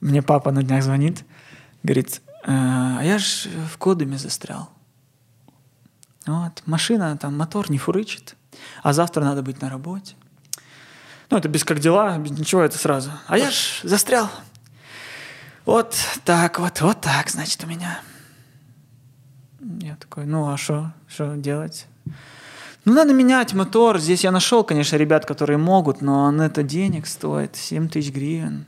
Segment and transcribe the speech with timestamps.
[0.00, 1.24] Мне папа на днях звонит,
[1.82, 4.70] говорит, «Э, а я ж в Кодыме застрял.
[6.26, 8.36] Вот, машина, там мотор не фурычит,
[8.82, 10.14] а завтра надо быть на работе.
[11.30, 13.12] Ну, это без как дела, без ничего, это сразу.
[13.26, 14.28] А я ж застрял.
[15.64, 18.00] Вот так вот, вот так, значит, у меня.
[19.80, 21.86] Я такой, ну а что, что делать?
[22.84, 23.98] Ну, надо менять мотор.
[23.98, 28.66] Здесь я нашел, конечно, ребят, которые могут, но он это денег стоит, 7 тысяч гривен.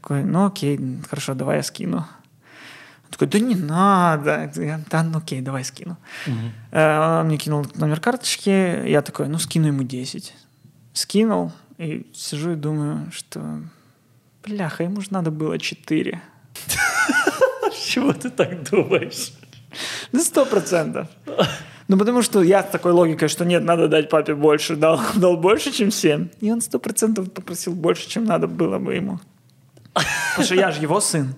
[0.00, 0.78] Такой, ну окей,
[1.08, 1.98] хорошо, давай я скину.
[1.98, 4.50] Он такой, да не надо.
[4.56, 5.96] Я, да, ну окей, давай скину.
[6.26, 6.78] Угу.
[6.80, 10.34] Он мне кинул номер карточки, я такой, ну скину ему 10.
[10.92, 13.60] Скинул, и сижу и думаю, что,
[14.44, 16.20] бляха, ему же надо было 4.
[17.86, 19.32] Чего ты так думаешь?
[20.12, 21.08] Ну, сто процентов.
[21.88, 25.36] Ну, потому что я с такой логикой, что нет, надо дать папе больше, дал, дал
[25.36, 26.28] больше, чем 7.
[26.40, 29.18] И он сто процентов попросил больше, чем надо было бы ему.
[29.92, 31.34] Потому что я же его сын.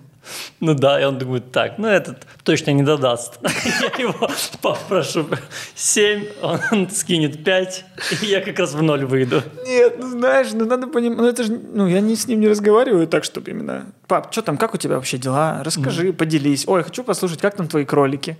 [0.59, 3.39] Ну да, и он думает, так, ну этот точно не додаст.
[3.43, 4.29] Я его
[4.61, 5.27] попрошу
[5.75, 7.85] 7, он скинет 5,
[8.21, 9.41] и я как раз в ноль выйду.
[9.65, 12.47] Нет, ну знаешь, ну надо понимать, ну это же, ну я не с ним не
[12.47, 15.61] разговариваю так, чтобы именно, пап, что там, как у тебя вообще дела?
[15.63, 16.13] Расскажи, mm.
[16.13, 16.67] поделись.
[16.67, 18.37] Ой, хочу послушать, как там твои кролики.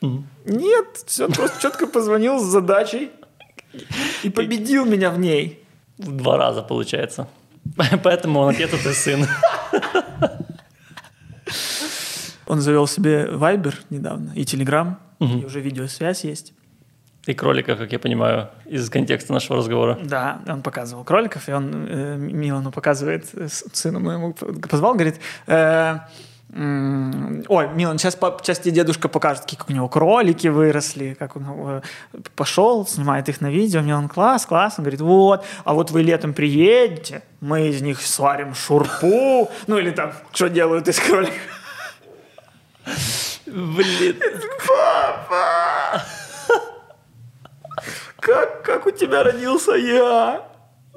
[0.00, 0.22] Mm.
[0.46, 3.10] Нет, все, просто четко позвонил с задачей
[4.22, 5.62] и победил меня в ней.
[5.98, 7.28] В два раза получается.
[8.02, 9.26] Поэтому он отец, а ты сын.
[12.46, 15.38] Он завел себе Viber недавно и Telegram, угу.
[15.38, 16.52] и уже видеосвязь есть.
[17.26, 19.98] И кроликов, как я понимаю, из контекста нашего разговора.
[20.00, 25.98] Да, он показывал кроликов, и он э, Милану показывает, э, сыну моему позвал, говорит, э,
[26.52, 31.82] Ой, Милан, сейчас, сейчас тебе дедушка покажет, как у него кролики выросли, как он э,
[32.36, 33.80] пошел, снимает их на видео.
[33.80, 34.74] Милан, класс, класс.
[34.78, 39.50] Он говорит, вот, а вот вы летом приедете, мы из них сварим шурпу.
[39.66, 41.34] Ну или там, что делают из кроликов.
[43.46, 44.16] Блин.
[44.66, 46.02] Папа!
[48.20, 50.42] Как, как у тебя родился я?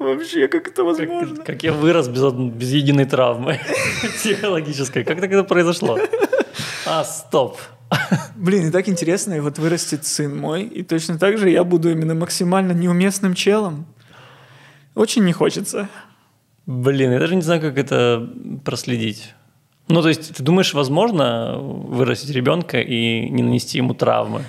[0.00, 1.36] Вообще, как это возможно?
[1.36, 3.60] Как, как я вырос без, без единой травмы
[4.16, 5.04] психологической.
[5.04, 5.98] Как так это произошло?
[6.86, 7.58] А, стоп.
[8.34, 11.90] Блин, и так интересно, и вот вырастет сын мой, и точно так же я буду
[11.90, 13.84] именно максимально неуместным челом.
[14.94, 15.90] Очень не хочется.
[16.64, 18.26] Блин, я даже не знаю, как это
[18.64, 19.34] проследить.
[19.88, 24.44] Ну, то есть, ты думаешь, возможно вырастить ребенка и не нанести ему травмы?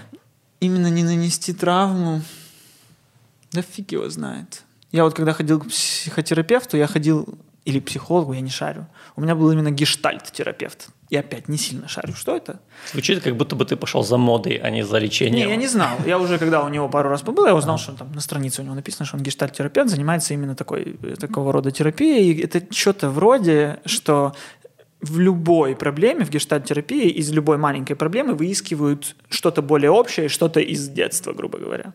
[0.61, 2.21] Именно не нанести травму?
[3.51, 4.63] Да фиг его знает.
[4.91, 7.27] Я вот когда ходил к психотерапевту, я ходил
[7.63, 8.87] или психологу, я не шарю.
[9.15, 10.87] У меня был именно гештальт-терапевт.
[11.09, 12.13] Я опять не сильно шарю.
[12.13, 12.59] Что это?
[12.91, 15.47] Звучит, как будто бы ты пошел за модой, а не за лечением.
[15.47, 15.97] Не, я не знал.
[16.05, 18.65] Я уже, когда у него пару раз побыл, я узнал, что там на странице у
[18.65, 22.33] него написано, что он гештальт-терапевт, занимается именно такой, такого рода терапией.
[22.33, 24.33] И это что-то вроде, что
[25.01, 30.89] в любой проблеме, в гештальт-терапии, из любой маленькой проблемы выискивают что-то более общее, что-то из
[30.89, 31.93] детства, грубо говоря.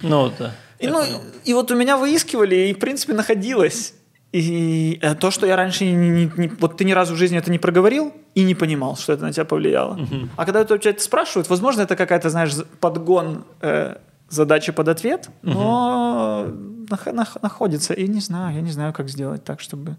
[0.00, 0.54] Ну, да.
[0.78, 1.02] И, ну,
[1.44, 3.94] и вот у меня выискивали, и, в принципе, находилось.
[4.32, 7.38] И э, то, что я раньше не, не, не, вот ты ни разу в жизни
[7.38, 9.94] это не проговорил и не понимал, что это на тебя повлияло.
[9.94, 10.28] Угу.
[10.36, 13.96] А когда это тебя спрашивают, возможно, это какая-то, знаешь, подгон э,
[14.28, 15.52] задачи под ответ, угу.
[15.52, 16.46] но
[16.90, 17.94] на, на, находится.
[17.94, 19.96] И не знаю, я не знаю, как сделать так, чтобы,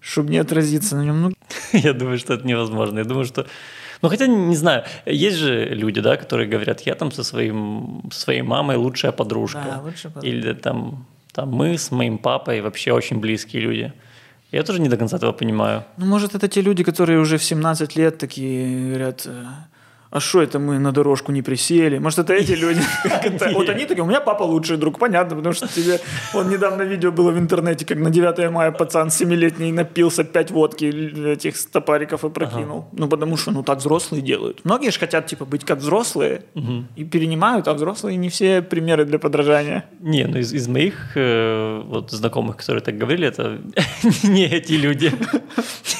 [0.00, 1.22] чтобы не отразиться на нем.
[1.22, 1.32] Ну...
[1.72, 2.98] Я думаю, что это невозможно.
[2.98, 3.46] Я думаю, что
[4.02, 8.20] ну, хотя, не знаю, есть же люди, да, которые говорят, я там со, своим, со
[8.20, 9.64] своей мамой лучшая подружка.
[9.64, 10.28] Да, лучшая подружка.
[10.28, 13.92] Или там, там мы с моим папой вообще очень близкие люди.
[14.52, 15.84] Я тоже не до конца этого понимаю.
[15.96, 19.44] Ну, может, это те люди, которые уже в 17 лет такие говорят, э,
[20.16, 21.98] а что это мы на дорожку не присели?
[21.98, 22.80] Может, это эти люди?
[23.54, 26.00] Вот они такие, у меня папа лучший друг, понятно, потому что тебе...
[26.32, 30.86] Вот недавно видео было в интернете, как на 9 мая пацан 7-летний напился 5 водки
[31.32, 32.86] этих стопариков и прокинул.
[32.92, 34.64] Ну, потому что, ну, так взрослые делают.
[34.64, 36.40] Многие же хотят, типа, быть как взрослые
[36.96, 39.84] и перенимают, а взрослые не все примеры для подражания.
[40.00, 43.60] Не, ну, из, из моих э, вот знакомых, которые так говорили, это
[44.22, 45.12] не эти люди.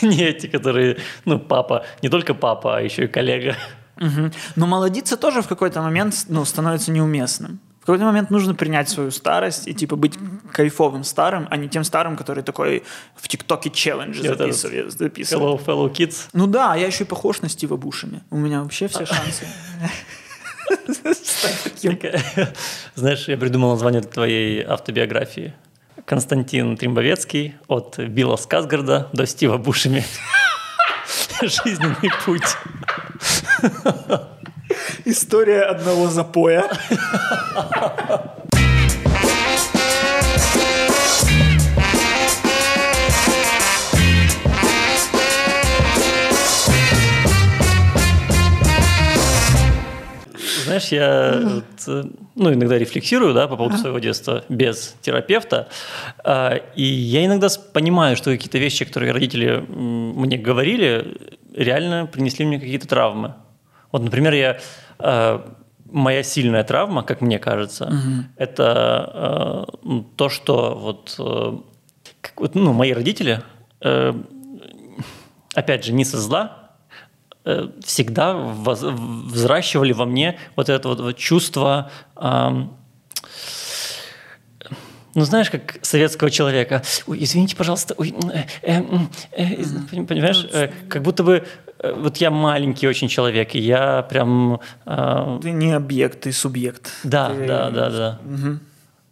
[0.02, 3.56] Не эти, которые, ну, папа, не только папа, а еще и коллега.
[3.96, 4.30] Угу.
[4.56, 7.60] Но молодиться тоже в какой-то момент ну, становится неуместным.
[7.80, 10.14] В какой-то момент нужно принять свою старость и типа быть
[10.52, 12.82] кайфовым старым, а не тем старым, который такой
[13.14, 14.92] в ТикТоке челленджи записывает.
[15.00, 16.28] Hello, fellow kids.
[16.32, 18.22] Ну да, я еще и похож на Стива Бушами.
[18.30, 19.46] У меня вообще все шансы.
[22.96, 25.54] Знаешь, я придумал название твоей автобиографии.
[26.04, 30.04] Константин Тримбовецкий от Билла Сказгарда до Стива Бушами.
[31.40, 32.56] Жизненный путь.
[35.04, 36.68] История одного запоя.
[50.76, 52.02] знаешь, я э,
[52.34, 55.68] ну, иногда рефлексирую да, по поводу своего детства без терапевта.
[56.24, 61.16] А, и я иногда понимаю, что какие-то вещи, которые родители мне говорили,
[61.54, 63.34] реально принесли мне какие-то травмы.
[63.92, 64.58] Вот, например, я
[64.98, 65.40] э,
[65.90, 67.92] моя сильная травма, как мне кажется,
[68.36, 71.58] это э, то, что вот, э,
[72.20, 73.42] как вот, ну, мои родители,
[73.80, 74.12] э,
[75.54, 76.70] опять же, не со зла,
[77.44, 82.76] э, всегда воз- взращивали во мне вот это вот, вот чувство, ам,
[85.14, 88.82] ну знаешь, как советского человека, ой, извините, пожалуйста, ой, э, э,
[89.32, 94.60] э, понимаешь, э, как будто бы э, вот я маленький очень человек, и я прям,
[94.86, 96.90] э, Ты не объект, ты субъект.
[97.04, 98.18] да, Ты- да, да, да.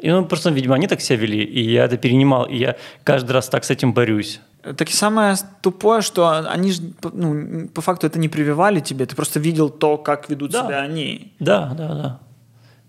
[0.01, 3.33] И ну просто, видимо, они так себя вели, и я это перенимал, и я каждый
[3.33, 4.41] раз так с этим борюсь.
[4.77, 6.83] Так и самое тупое, что они же,
[7.13, 10.65] ну, по факту это не прививали тебе, ты просто видел то, как ведут Да.
[10.67, 11.33] себя они.
[11.39, 12.19] Да, да, да.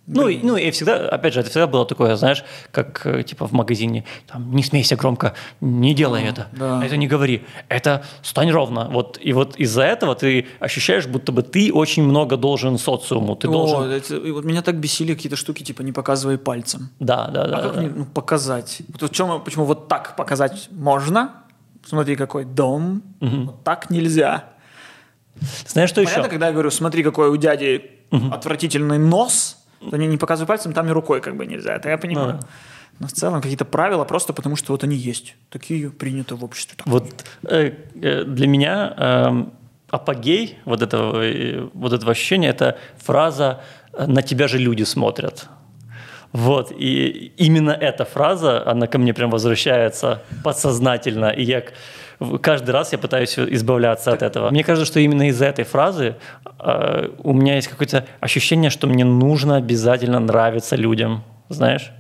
[0.08, 3.48] Ну, и, ну, и всегда, опять же, это всегда было такое, знаешь, как э, типа
[3.48, 6.86] в магазине, там, не смейся громко, не делай это, да.
[6.86, 8.88] это не говори, это стань ровно.
[8.90, 13.48] Вот, и вот из-за этого ты ощущаешь, будто бы ты очень много должен социуму, ты
[13.48, 13.90] О, должен...
[13.90, 16.90] это- вот меня так бесили какие-то штуки, типа не показывай пальцем.
[17.00, 17.58] Да, да, да.
[17.58, 17.82] А как да.
[17.82, 18.84] мне ну, показать?
[18.88, 21.32] Вот в чем, почему вот так показать можно?
[21.86, 23.02] Смотри, какой дом.
[23.20, 24.46] Вот так нельзя.
[25.68, 26.30] Знаешь, что Понятно, еще?
[26.30, 30.92] когда я говорю, смотри, какой у дяди отвратительный нос, то не, показывай пальцем, там и
[30.92, 31.76] рукой как бы нельзя.
[31.76, 32.34] Это я понимаю.
[32.34, 32.48] Ну да.
[33.00, 35.36] Но в целом какие-то правила просто потому, что вот они есть.
[35.50, 36.78] Такие приняты в обществе.
[36.78, 36.88] Так.
[36.88, 39.54] Вот э, э, для меня эм,
[39.90, 43.62] апогей вот этого, э, вот этого ощущения– это фраза
[43.94, 45.50] э, «на тебя же люди смотрят».
[46.32, 51.64] Вот, и именно эта фраза, она ко мне прям возвращается подсознательно, и я
[52.42, 54.50] каждый раз я пытаюсь избавляться от этого.
[54.50, 56.16] Мне кажется, что именно из-за этой фразы
[56.60, 61.92] э, у меня есть какое-то ощущение, что мне нужно обязательно нравиться людям, знаешь?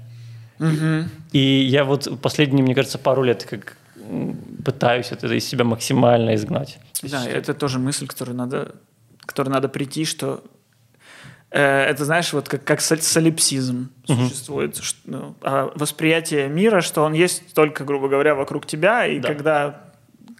[1.31, 3.77] И я вот последние, мне кажется, пару лет как
[4.63, 6.77] пытаюсь это из себя максимально изгнать.
[7.03, 8.75] Да, это тоже мысль, которую надо,
[9.25, 10.43] которой надо прийти, что
[11.51, 14.77] э, это, знаешь, вот как, как сол- солипсизм существует.
[14.77, 19.27] что, ну, а восприятие мира, что он есть только, грубо говоря, вокруг тебя, и Да.
[19.27, 19.84] когда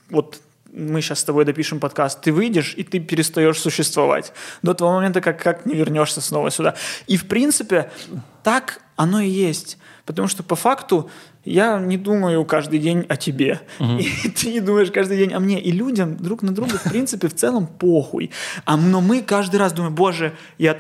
[0.10, 0.42] вот
[0.76, 4.34] мы сейчас с тобой допишем подкаст, ты выйдешь, и ты перестаешь существовать.
[4.62, 6.76] До того момента, как, как не вернешься снова сюда.
[7.08, 7.90] И, в принципе,
[8.44, 9.78] так оно и есть.
[10.06, 11.10] Потому что по факту
[11.46, 13.62] я не думаю каждый день о тебе.
[13.80, 15.60] И ты не думаешь каждый день о мне.
[15.60, 18.32] И людям друг на друга, в принципе, в целом похуй.
[18.66, 20.78] А, но мы каждый раз думаем, боже, я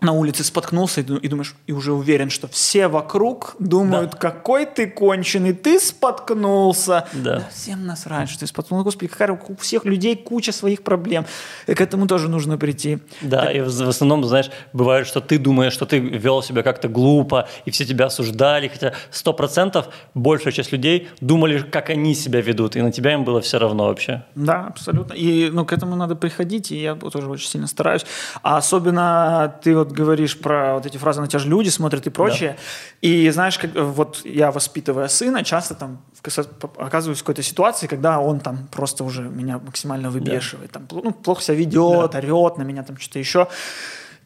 [0.00, 4.66] на улице споткнулся и, ду- и думаешь, и уже уверен, что все вокруг думают, какой
[4.66, 7.06] ты конченый, ты споткнулся.
[7.12, 7.48] Да.
[7.52, 8.84] всем насрать, что ты споткнулся.
[8.84, 11.26] Господи, какая у всех людей куча своих проблем.
[11.66, 12.98] И к этому тоже нужно прийти.
[13.20, 16.88] Да, и в в основном, знаешь, бывает, что ты думаешь, что ты вел себя как-то
[16.88, 22.40] глупо, и все тебя осуждали, хотя сто процентов большая часть людей думали, как они себя
[22.40, 24.24] ведут, и на тебя им было все равно вообще.
[24.34, 25.14] Да, абсолютно.
[25.14, 28.04] И ну, к этому надо приходить, и я тоже очень сильно стараюсь.
[28.42, 32.10] А особенно ты вот говоришь про вот эти фразы «на тебя же люди смотрят» и
[32.10, 32.56] прочее.
[33.00, 36.46] И знаешь, как, вот я, воспитывая сына, часто там в
[36.78, 40.70] оказываюсь в какой-то ситуации, когда он там просто уже меня максимально выбешивает.
[40.70, 43.48] Там, ну, плохо себя ведет, орет на меня, там что-то еще.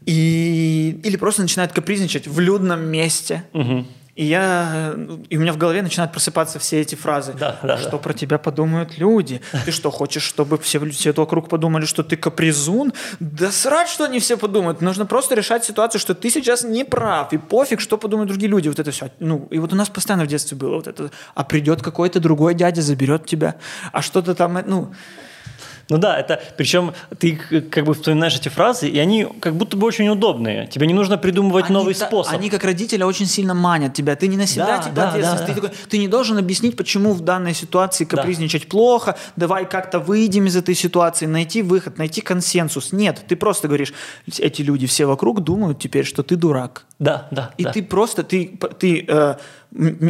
[0.07, 1.01] И...
[1.05, 3.45] Или просто начинает капризничать в людном месте.
[4.17, 4.95] И я,
[5.29, 7.35] и у меня в голове начинают просыпаться все эти фразы.
[7.39, 7.99] Да, да, что да.
[7.99, 9.41] про тебя подумают люди?
[9.65, 12.93] Ты что, хочешь, чтобы все, все вокруг подумали, что ты капризун?
[13.19, 14.81] Да срать, что они все подумают.
[14.81, 17.33] Нужно просто решать ситуацию, что ты сейчас не прав.
[17.33, 18.69] И пофиг, что подумают другие люди.
[18.69, 19.11] Вот это все.
[19.19, 21.11] Ну, и вот у нас постоянно в детстве было вот это.
[21.35, 23.57] А придет какой-то другой дядя, заберет тебя.
[23.93, 24.93] А что-то там, э, ну...
[25.89, 27.37] Ну да, это причем ты
[27.71, 30.67] как бы вспоминаешь эти фразы, и они как будто бы очень удобные.
[30.67, 32.35] Тебе не нужно придумывать Они новый та- способ.
[32.35, 34.17] Они как родителя очень сильно манят тебя.
[34.17, 35.47] Ты не на себя Да, типа, да, ответственность.
[35.47, 35.69] да, ты, да.
[35.69, 39.17] такой, ты не должен объяснить, почему в данной ситуации капризничать плохо.
[39.37, 42.93] Давай как-то выйдем из этой ситуации, найти выход, найти консенсус.
[42.93, 43.93] Нет, ты просто говоришь,
[44.39, 46.87] эти люди все вокруг думают теперь, что ты дурак.
[46.99, 47.51] Да, да.
[47.59, 47.73] И да.
[47.73, 49.35] ты просто, ты, ты э,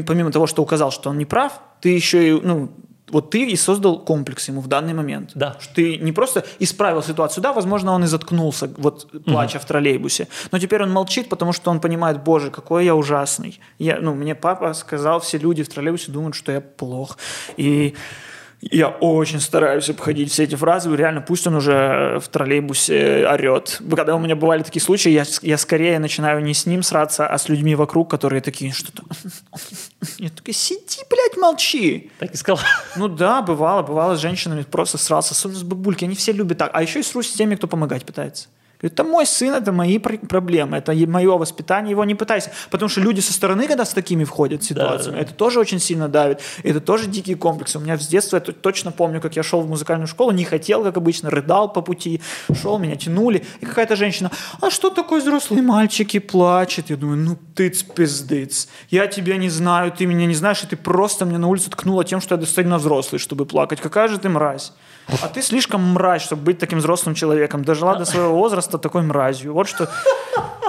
[0.07, 2.71] помимо того, что указал, что он не прав, ты еще и, ну,
[3.14, 5.30] вот ты и создал комплекс ему в данный момент.
[5.35, 5.56] Да.
[5.61, 10.26] Что ты не просто исправил ситуацию, да, возможно, он и заткнулся, вот плача в троллейбусе,
[10.50, 13.61] но теперь он молчит, потому что он понимает, боже, какой я ужасный.
[13.78, 17.16] Я, ну, мне папа сказал, все люди в троллейбусе думают, что я плох.
[17.56, 17.94] И
[18.71, 20.94] я очень стараюсь обходить все эти фразы.
[20.97, 23.80] Реально, пусть он уже в троллейбусе орет.
[23.94, 27.38] Когда у меня бывали такие случаи, я, я скорее начинаю не с ним сраться, а
[27.38, 29.02] с людьми вокруг, которые такие, что-то...
[30.19, 32.11] Я такой, сиди, блядь, молчи.
[32.19, 32.65] Так и сказал.
[32.97, 36.71] Ну да, бывало, бывало с женщинами просто срался, особенно с бабульки, они все любят так.
[36.73, 38.49] А еще и срусь с теми, кто помогать пытается.
[38.88, 42.50] Это мой сын, это мои пр- проблемы, это мое воспитание, его не пытайся.
[42.71, 45.23] Потому что люди со стороны, когда с такими входят ситуациями, Да, да.
[45.23, 46.41] это тоже очень сильно давит.
[46.62, 47.79] Это тоже дикие комплексы.
[47.79, 50.83] У меня с детства, я точно помню, как я шел в музыкальную школу, не хотел,
[50.85, 52.21] как обычно, рыдал по пути,
[52.61, 53.45] шел, меня тянули.
[53.61, 56.91] И какая-то женщина, а что такой взрослый мальчик и плачет?
[56.91, 58.69] Я думаю, ну тыц пиздыц.
[58.91, 62.05] Я тебя не знаю, ты меня не знаешь, и ты просто мне на улице ткнула
[62.05, 63.81] тем, что я достаточно взрослый, чтобы плакать.
[63.81, 64.73] Какая же ты мразь.
[65.23, 67.65] А ты слишком мразь, чтобы быть таким взрослым человеком.
[67.65, 69.53] Дожила до своего возраста такой мразью.
[69.53, 69.89] Вот что,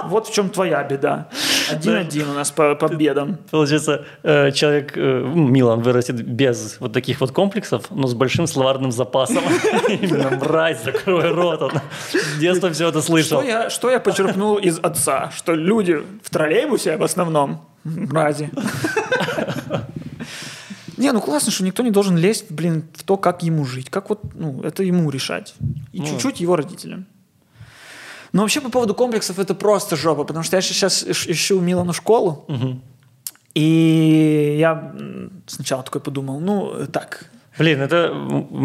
[0.04, 1.28] вот в чем твоя беда.
[1.70, 3.38] Один-один у нас по, бедам.
[3.50, 5.00] Получается, э, человек, э,
[5.34, 9.42] ну, Милан, вырастет без вот таких вот комплексов, но с большим словарным запасом.
[9.88, 11.62] Именно мразь, закрой рот.
[11.62, 11.72] Он
[12.12, 13.40] с детства все это слышал.
[13.40, 15.30] Что я, что я почерпнул из отца?
[15.34, 18.50] Что люди в троллейбусе в основном мрази.
[20.96, 23.90] Не, ну классно, что никто не должен лезть, блин, в то, как ему жить.
[23.90, 25.54] Как вот, ну, это ему решать.
[25.92, 26.06] И Ну.
[26.06, 27.06] чуть-чуть его родителям.
[28.32, 32.44] Но вообще по поводу комплексов это просто жопа, потому что я сейчас ищу Милану школу,
[32.48, 32.82] Мгм.
[33.54, 34.94] и я
[35.46, 38.14] сначала такой подумал, ну, так, Блин, это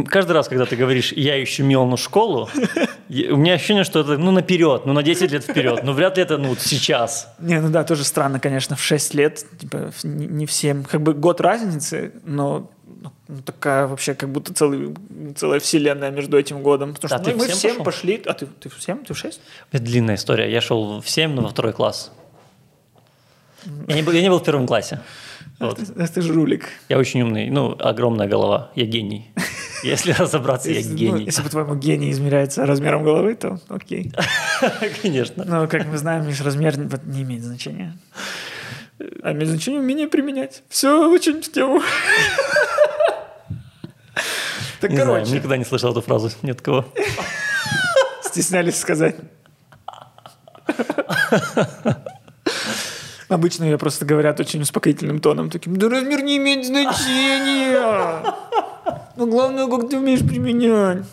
[0.10, 2.50] каждый раз, когда ты говоришь, я ищу Милану школу,
[3.10, 6.24] у меня ощущение, что это ну наперед, ну на 10 лет вперед, ну вряд ли
[6.24, 7.34] это ну сейчас.
[7.40, 11.14] Не, ну да, тоже странно, конечно, в 6 лет, типа, в- не, всем, как бы
[11.14, 12.70] год разницы, но
[13.28, 14.94] ну, такая вообще, как будто целый,
[15.36, 16.94] целая вселенная между этим годом.
[16.94, 17.86] Потому что ты мы, в мы всем пошел?
[17.86, 19.42] пошли, а ты, ты в 7, ты в 6?
[19.72, 20.52] Это длинная история.
[20.52, 22.12] Я шел в 7, но во второй класс.
[23.88, 25.00] Я не был, я не был в первом классе.
[25.62, 25.78] Вот.
[25.78, 26.70] Ты, ты же жулик.
[26.90, 29.32] Я очень умный, ну, огромная голова, я гений.
[29.84, 31.26] Если разобраться, я ну, гений.
[31.26, 34.12] если по-твоему гений измеряется размером головы, то окей.
[35.02, 35.44] Конечно.
[35.44, 37.98] Но, как мы знаем, лишь размер не, имеет значения.
[39.24, 40.62] А имеет значение умение применять.
[40.70, 41.82] Все очень в тему.
[44.80, 46.86] Так, Не знаю, короче, никогда не слышал эту фразу ни от кого.
[48.24, 49.16] стеснялись сказать.
[53.32, 58.36] Обычно ее просто говорят очень успокоительным тоном, таким, да размер не имеет значения.
[59.16, 61.06] Но главное, как ты умеешь применять.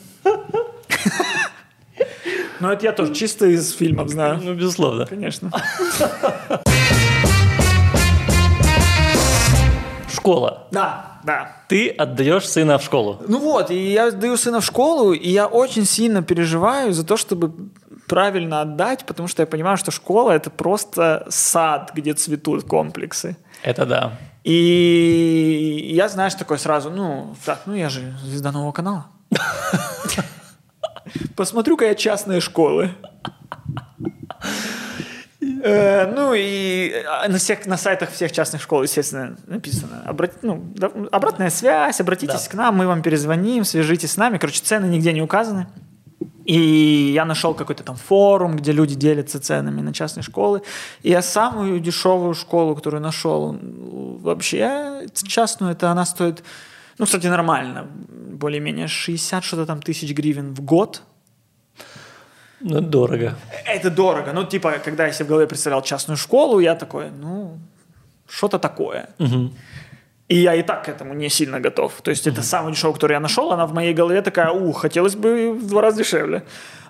[2.59, 4.41] Ну, это я тоже чисто из фильмов знаю.
[4.43, 5.07] Ну, безусловно.
[5.07, 5.53] Конечно.
[10.13, 10.67] Школа.
[10.73, 11.53] Да, да.
[11.69, 13.23] Ты отдаешь сына в школу.
[13.29, 17.17] Ну вот, и я даю сына в школу, и я очень сильно переживаю за то,
[17.17, 17.53] чтобы
[18.09, 23.37] правильно отдать, потому что я понимаю, что школа это просто сад, где цветут комплексы.
[23.63, 24.13] Это да.
[24.45, 29.07] И я, знаешь, такой сразу, ну, так, ну я же звезда нового канала.
[31.37, 32.91] Посмотрю-ка я частные школы.
[35.63, 40.63] Э, Ну и э, на, всех, на сайтах всех частных школ, естественно, написано обрат- ну,
[40.77, 42.51] да, обратная связь, обратитесь Да.
[42.51, 44.39] к нам, мы вам перезвоним, свяжитесь с нами.
[44.39, 45.69] Короче, цены нигде не указаны.
[46.49, 50.63] И я нашел какой-то там форум, где люди делятся ценами на частные школы.
[51.03, 53.59] И я самую дешевую школу, которую нашел,
[54.23, 56.43] вообще частную, это она стоит,
[56.99, 57.87] ну, кстати, нормально,
[58.41, 61.03] более-менее 60 что-то там тысяч гривен в год.
[62.61, 63.35] Ну, дорого.
[63.67, 64.33] Это дорого.
[64.33, 67.59] Ну, типа, когда я себе в голове представлял частную школу, я такой, ну,
[68.27, 69.11] что-то такое.
[69.19, 69.53] Мгм.
[70.29, 72.01] И я и так к этому не сильно готов.
[72.03, 75.17] То есть это самая дешевая, которую я нашел, она в моей голове такая, ух, хотелось
[75.17, 76.45] бы в два раза дешевле.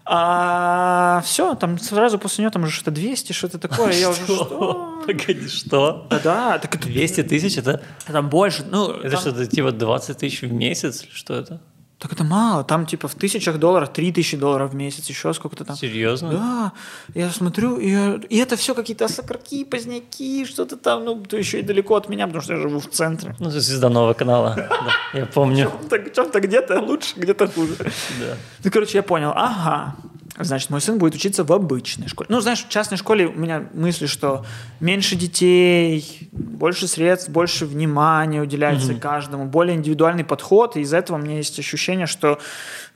[0.04, 3.92] А все, там сразу после нее там уже что-то 200, что-то такое.
[3.92, 5.02] Я уже что?
[5.06, 6.06] Погоди, что?
[6.24, 8.64] Да, так это, 200 тысяч это, там больше.
[8.68, 11.04] Ну, это что-то типа 20 тысяч в месяц?
[11.12, 11.60] Что это?
[11.98, 12.62] Так это мало.
[12.62, 15.76] Там типа в тысячах долларов, 3000 долларов в месяц, еще сколько-то там.
[15.76, 16.30] Серьезно?
[16.30, 16.72] Да,
[17.14, 21.58] я смотрю, и, я- и это все какие-то осокорки, поздняки, что-то там, ну, то еще
[21.58, 23.34] и далеко от меня, потому что я живу в центре.
[23.40, 24.68] Ну, это звезда нового канала.
[25.14, 25.70] Я помню.
[25.90, 27.74] Так, чем-то где-то лучше, где-то хуже.
[27.78, 28.36] Да.
[28.64, 29.96] Ну, короче, я понял, ага,
[30.44, 32.28] значит, мой сын будет учиться в обычной школе.
[32.30, 34.44] Ну, знаешь, в частной школе у меня мысли, что
[34.80, 41.20] меньше детей, больше средств, больше внимания уделяется каждому, более индивидуальный подход, и из-за этого у
[41.20, 42.38] меня есть ощущение, что,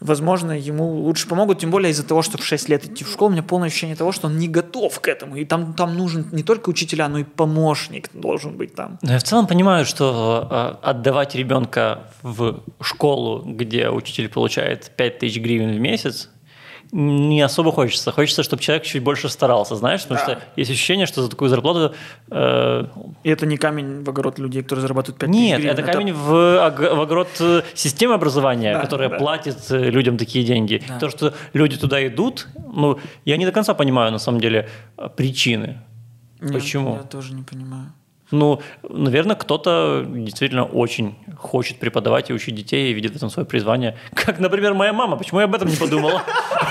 [0.00, 3.30] возможно, ему лучше помогут, тем более из-за того, что в 6 лет идти в школу,
[3.30, 6.28] у меня полное ощущение того, что он не готов к этому, и там, там нужен
[6.32, 8.98] не только учителя, но и помощник должен быть там.
[9.02, 15.40] Но я в целом понимаю, что э, отдавать ребенка в школу, где учитель получает 5000
[15.40, 16.28] гривен в месяц,
[16.92, 18.12] не особо хочется.
[18.12, 20.24] Хочется, чтобы человек чуть больше старался, знаешь, потому Да.
[20.34, 21.94] что есть ощущение, что за такую зарплату...
[22.30, 22.84] э,
[23.24, 25.72] И это не камень в огород людей, которые зарабатывают 5 нет, гривен.
[25.72, 26.30] это камень в,
[26.66, 29.16] ог- в огород э, системы образования, Да, которая да.
[29.16, 30.82] платит э, людям такие деньги.
[30.86, 30.98] Да.
[30.98, 34.68] То, что люди туда идут, ну, я не до конца понимаю, на самом деле,
[34.98, 35.78] э, причины.
[36.42, 36.96] Нет, Почему?
[36.96, 37.92] Я тоже не понимаю.
[38.32, 43.46] Ну, наверное, кто-то действительно очень хочет преподавать и учить детей и видит в этом свое
[43.46, 43.94] призвание.
[44.14, 45.16] Как, например, моя мама.
[45.18, 46.22] Почему я об этом не подумала?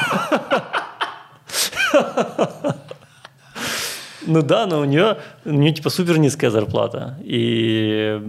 [4.28, 7.18] Ну да, но у нее, у нее типа супер низкая зарплата.
[7.24, 8.22] И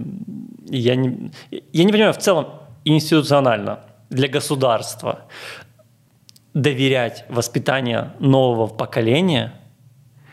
[0.69, 1.31] я не,
[1.71, 2.47] я не понимаю, в целом
[2.83, 3.79] институционально
[4.09, 5.19] для государства
[6.53, 9.53] доверять воспитание нового поколения,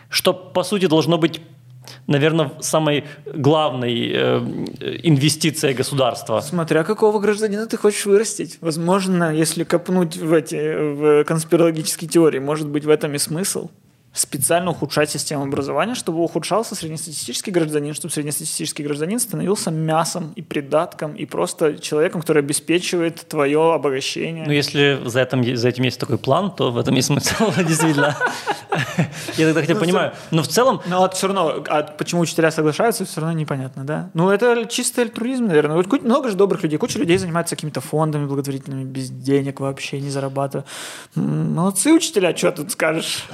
[0.09, 1.41] что по сути должно быть
[2.07, 4.39] наверное, самой главной э,
[5.03, 6.41] инвестицией государства.
[6.41, 8.59] Смотря какого гражданина ты хочешь вырастить.
[8.61, 13.71] Возможно, если копнуть в эти в конспирологические теории, может быть, в этом и смысл
[14.13, 21.15] специально ухудшать систему образования, чтобы ухудшался среднестатистический гражданин, чтобы среднестатистический гражданин становился мясом и придатком,
[21.15, 24.45] и просто человеком, который обеспечивает твое обогащение.
[24.47, 28.17] Ну, если за этим, за этим есть такой план, то в этом есть смысл, действительно.
[29.37, 30.13] Я тогда хотя ну, понимаю.
[30.31, 30.81] Но в целом...
[30.87, 34.11] Ну, вот все равно, а почему учителя соглашаются, все равно непонятно, да?
[34.15, 35.85] Ну, это чистый альтруизм, наверное.
[36.03, 40.65] Много же добрых людей, куча людей занимаются какими-то фондами благотворительными, без денег вообще, не зарабатывая.
[41.15, 43.25] Молодцы учителя, что тут скажешь?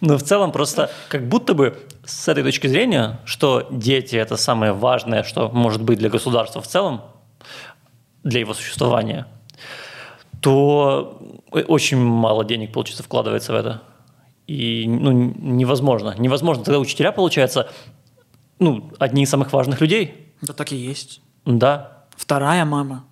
[0.00, 4.72] Но в целом просто как будто бы с этой точки зрения, что дети– это самое
[4.72, 7.02] важное, что может быть для государства в целом,
[8.22, 9.26] для его существования,
[10.40, 13.82] то очень мало денег, получится, вкладывается в это.
[14.46, 16.14] И ну, невозможно.
[16.18, 16.64] Невозможно.
[16.64, 17.68] Тогда учителя, получается,
[18.58, 20.32] ну, одни из самых важных людей.
[20.42, 21.20] Да так и есть.
[21.44, 22.04] Да.
[22.16, 23.04] Вторая мама.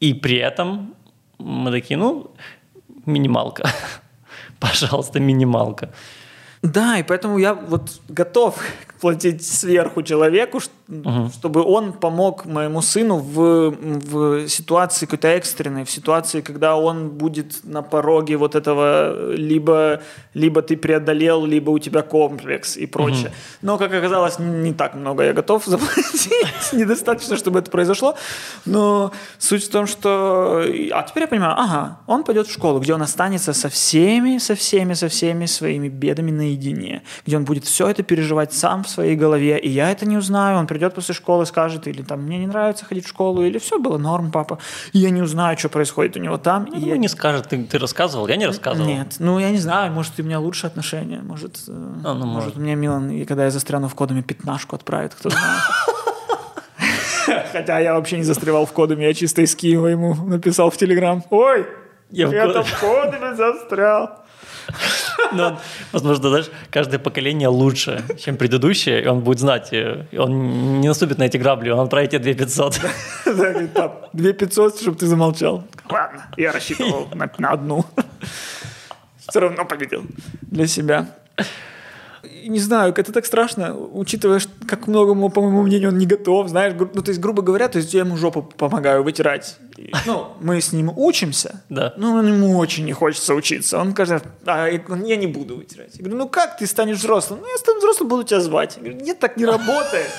[0.00, 0.94] И при этом
[1.38, 2.30] мы такие, ну,
[3.06, 3.68] минималка.
[4.62, 5.92] Пожалуйста, минималка.
[6.62, 8.54] Да, и поэтому я вот готов
[9.00, 10.60] платить сверху человеку,
[10.92, 11.30] угу.
[11.30, 17.64] чтобы он помог моему сыну в, в ситуации какой-то экстренной, в ситуации, когда он будет
[17.64, 20.00] на пороге вот этого, либо,
[20.34, 23.28] либо ты преодолел, либо у тебя комплекс и прочее.
[23.28, 23.34] Угу.
[23.62, 26.28] Но, как оказалось, не так много я готов заплатить,
[26.72, 28.16] недостаточно, чтобы это произошло.
[28.66, 30.62] Но суть в том, что...
[30.92, 34.54] А теперь я понимаю, ага, он пойдет в школу, где он останется со всеми, со
[34.54, 39.16] всеми, со всеми своими бедами наедине, где он будет все это переживать сам в своей
[39.16, 42.46] голове, и я это не узнаю, он придет после школы, скажет, или там, мне не
[42.46, 44.58] нравится ходить в школу, или все было норм, папа,
[44.92, 46.66] и я не узнаю, что происходит у него там.
[46.70, 46.96] Ну, и я...
[46.96, 48.88] не скажет, ты, ты рассказывал, я не рассказывал.
[48.88, 51.72] Нет, ну я не знаю, может, у меня лучше отношения, может, э,
[52.04, 55.30] а, ну, может, может, мне Милан, и когда я застряну в кодами, пятнашку отправит, кто
[55.30, 55.62] знает.
[57.52, 61.22] Хотя я вообще не застревал в кодами, я чисто из Киева ему написал в Телеграм.
[61.30, 61.66] Ой,
[62.10, 64.21] я, я в кодами застрял.
[65.32, 65.60] Но,
[65.92, 71.18] возможно, знаешь, каждое поколение лучше, чем предыдущее, и он будет знать, и он не наступит
[71.18, 72.80] на эти грабли, он отправит тебе 2 500.
[73.24, 75.64] Да, говорит, пап, 2 500, чтобы ты замолчал.
[75.88, 77.84] Ладно, я рассчитывал на, на одну.
[79.28, 80.04] Все равно победил
[80.42, 81.08] для себя
[82.48, 86.74] не знаю, это так страшно, учитывая, как многому, по моему мнению, он не готов, знаешь,
[86.78, 89.56] ну, то есть, грубо говоря, то есть я ему жопу помогаю вытирать.
[90.06, 91.94] Ну, мы с ним учимся, да.
[91.96, 93.78] но ему очень не хочется учиться.
[93.78, 95.94] Он кажется, а я не буду вытирать.
[95.94, 97.40] Я говорю, ну как ты станешь взрослым?
[97.40, 98.76] Ну, я стану взрослым, буду тебя звать.
[98.76, 100.10] Я говорю, нет, так не работает.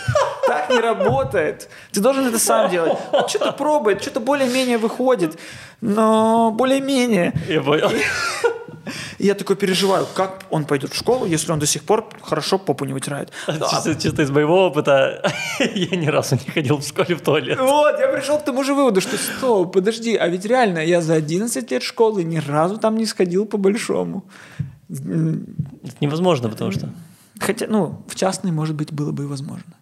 [0.48, 1.70] Так не работает.
[1.92, 2.98] Ты должен это сам делать.
[3.12, 5.38] Он что-то пробует, что-то более-менее выходит,
[5.82, 7.34] но более-менее.
[7.48, 7.92] Я понял.
[8.63, 8.63] И
[9.20, 12.86] я такой переживаю, как он пойдет в школу, если он до сих пор хорошо попу
[12.86, 13.32] не вытирает.
[13.48, 15.22] Чисто, чисто из моего опыта,
[15.60, 17.60] я ни разу не ходил в школе в туалет.
[17.60, 21.14] Вот, я пришел к тому же выводу, что стоп, подожди, а ведь реально, я за
[21.14, 24.26] 11 лет школы ни разу там не сходил по-большому.
[24.90, 26.90] Это невозможно, потому что...
[27.40, 29.74] Хотя, ну, в частной, может быть, было бы и возможно.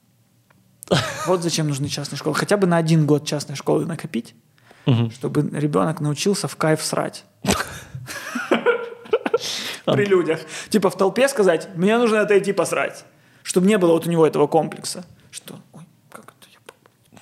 [1.28, 2.36] Вот зачем нужны частные школы.
[2.36, 4.36] Хотя бы на один год частной школы накопить,
[4.86, 5.10] угу.
[5.12, 7.26] чтобы ребенок научился в кайф срать.
[9.96, 10.40] При людях.
[10.70, 13.06] Типа в толпе сказать, мне нужно отойти посрать.
[13.44, 15.04] Чтобы не было вот у него этого комплекса.
[15.32, 15.56] Что?
[15.74, 16.60] Ой, как это я...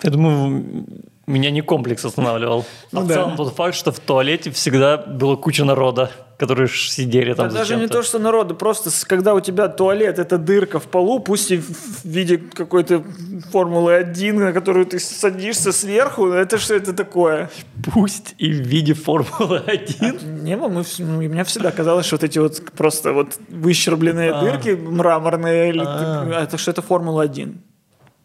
[0.03, 0.85] Я думаю,
[1.27, 2.65] меня не комплекс останавливал.
[2.91, 3.07] Ну, а да.
[3.07, 7.49] в целом тот факт, что в туалете всегда было куча народа, которые сидели там.
[7.49, 11.19] Да даже не то, что народу, просто когда у тебя туалет, это дырка в полу,
[11.19, 13.03] пусть и в виде какой-то
[13.51, 17.49] Формулы 1, на которую ты садишься сверху, это что это такое?
[17.91, 20.43] Пусть и в виде Формулы 1.
[20.43, 24.41] Не, мы, ну, мне всегда казалось, что вот эти вот просто вот выщербленные а.
[24.41, 26.43] дырки мраморные, а.
[26.43, 27.61] это что это Формула 1.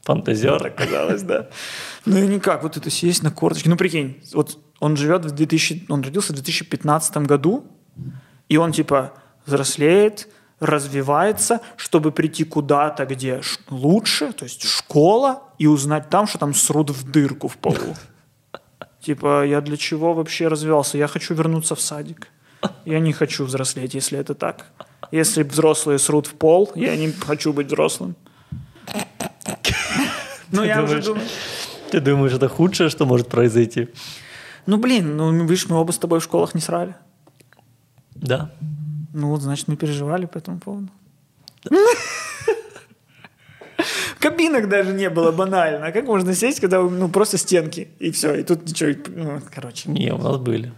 [0.03, 0.61] Фантазер.
[0.61, 1.49] Так казалось, да.
[2.07, 3.69] Ну и никак, вот это сесть на корточки.
[3.69, 7.65] Ну прикинь, вот он живет в 2000, он родился в 2015 году,
[8.49, 9.13] и он типа
[9.47, 10.29] взрослеет,
[10.61, 16.91] развивается, чтобы прийти куда-то, где лучше, то есть школа, и узнать там, что там срут
[16.91, 17.95] в дырку в полу.
[19.01, 20.97] Типа, я для чего вообще развивался?
[20.97, 22.29] Я хочу вернуться в садик.
[22.87, 24.67] Я не хочу взрослеть, если это так.
[25.11, 28.17] Если взрослые срут в пол, я не хочу быть взрослым.
[30.51, 31.27] Ну, я уже думаю...
[31.91, 33.89] Ты думаешь, это худшее, что может произойти?
[34.67, 36.95] Ну, блин, ну, видишь, мы оба с тобой в школах не срали.
[38.15, 38.51] Да.
[39.13, 40.89] Ну вот, значит, мы переживали по этому поводу.
[44.19, 45.93] Кабинок даже не было банально.
[45.93, 49.91] Как можно сесть, когда ну, просто стенки, и все, и тут ничего, ну, короче.
[49.91, 50.73] Не, у нас были.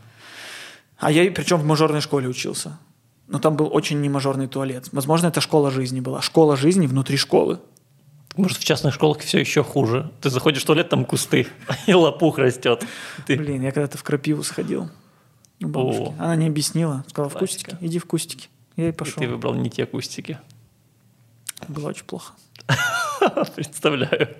[0.99, 2.79] А я причем в мажорной школе учился.
[3.29, 4.88] Но там был очень немажорный туалет.
[4.92, 6.22] Возможно, это школа жизни была.
[6.22, 7.61] Школа жизни внутри школы.
[8.37, 10.11] Может, в частных школах все еще хуже.
[10.20, 11.46] Ты заходишь в туалет, там кусты,
[11.87, 12.85] и лопух растет.
[13.27, 13.37] Ты...
[13.37, 14.90] Блин, я когда-то в крапиву сходил.
[15.62, 16.14] У бабушки.
[16.19, 16.23] О.
[16.23, 17.05] Она не объяснила.
[17.09, 17.71] Сказала, в Классика.
[17.73, 17.85] кустики.
[17.87, 18.49] Иди в кустики.
[18.77, 19.23] Я и И пошел.
[19.23, 20.38] ты выбрал не те кустики.
[21.69, 22.35] Было очень плохо.
[23.57, 24.37] Представляю.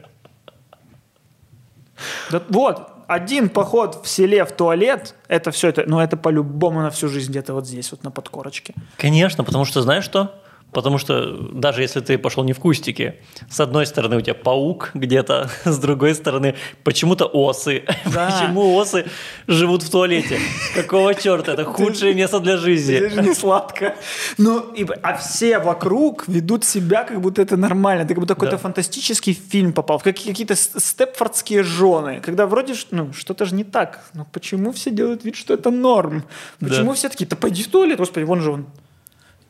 [2.31, 6.91] Да вот, один поход в селе в туалет, это все это, ну это по-любому на
[6.91, 8.75] всю жизнь где-то вот здесь, вот на подкорочке.
[8.99, 10.35] Конечно, потому что знаешь что?
[10.77, 13.15] Потому что даже если ты пошел не в кустики,
[13.49, 17.85] с одной стороны у тебя паук где-то, с другой стороны почему-то осы.
[18.13, 18.27] Да.
[18.31, 19.07] Почему осы
[19.47, 20.39] живут в туалете?
[20.75, 21.53] Какого черта?
[21.55, 23.09] Это худшее место для Это жизни.
[23.09, 23.95] же не сладко.
[24.37, 28.05] Ну, и, а все вокруг ведут себя, как будто это нормально.
[28.05, 28.63] Ты как будто какой-то Да.
[28.63, 34.05] фантастический фильм попал, в какие- какие-то степфордские жены, когда вроде, ну, что-то же не так.
[34.13, 36.25] Ну, почему все делают вид, что это норм?
[36.61, 36.95] Почему Да.
[36.97, 38.67] все такие, да пойди в туалет, господи, вон же он.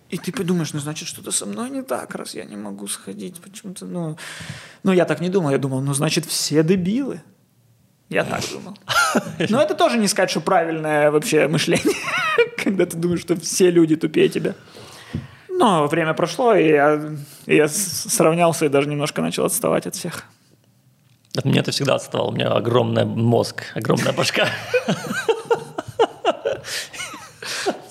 [0.08, 3.40] И ты подумаешь, ну, значит, что-то со мной не так, раз я не могу сходить
[3.40, 4.16] почему-то, ну...
[4.84, 7.22] Ну, я так не думал, я думал, ну, значит, все дебилы.
[8.08, 8.76] Я так думал.
[9.50, 11.96] Но это тоже не сказать, что правильное вообще мышление,
[12.56, 14.54] когда ты думаешь, что все люди тупее тебя.
[15.48, 17.16] Но время прошло, и я,
[17.46, 20.24] и я сравнялся и даже немножко начал отставать от всех.
[21.34, 22.28] От меня это всегда отставало.
[22.28, 24.48] У меня огромный мозг, огромная башка.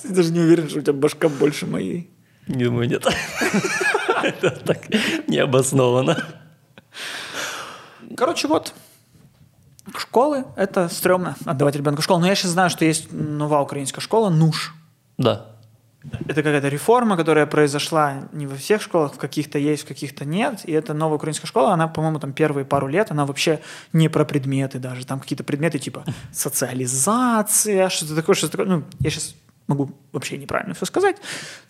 [0.08, 2.10] Я даже не уверен, что у тебя башка больше моей.
[2.48, 3.06] Не думаю, нет.
[4.24, 4.80] Это так
[5.28, 6.24] необоснованно.
[8.15, 8.74] Короче, вот.
[9.98, 12.20] Школы– это стрёмно отдавать ребенка в школу.
[12.20, 14.74] Но я сейчас знаю, что есть новая украинская школа «Нуш».
[15.18, 15.48] Да.
[16.28, 20.62] Это какая-то реформа, которая произошла не во всех школах, в каких-то есть, в каких-то нет.
[20.65, 23.60] И это новая украинская школа, она, по-моему, там первые пару лет, она вообще
[23.94, 25.06] не про предметы даже.
[25.06, 28.68] Там какие-то предметы типа социализация, что-то такое, что-то такое.
[28.68, 29.36] Ну, я сейчас
[29.67, 31.17] могу вообще неправильно все сказать,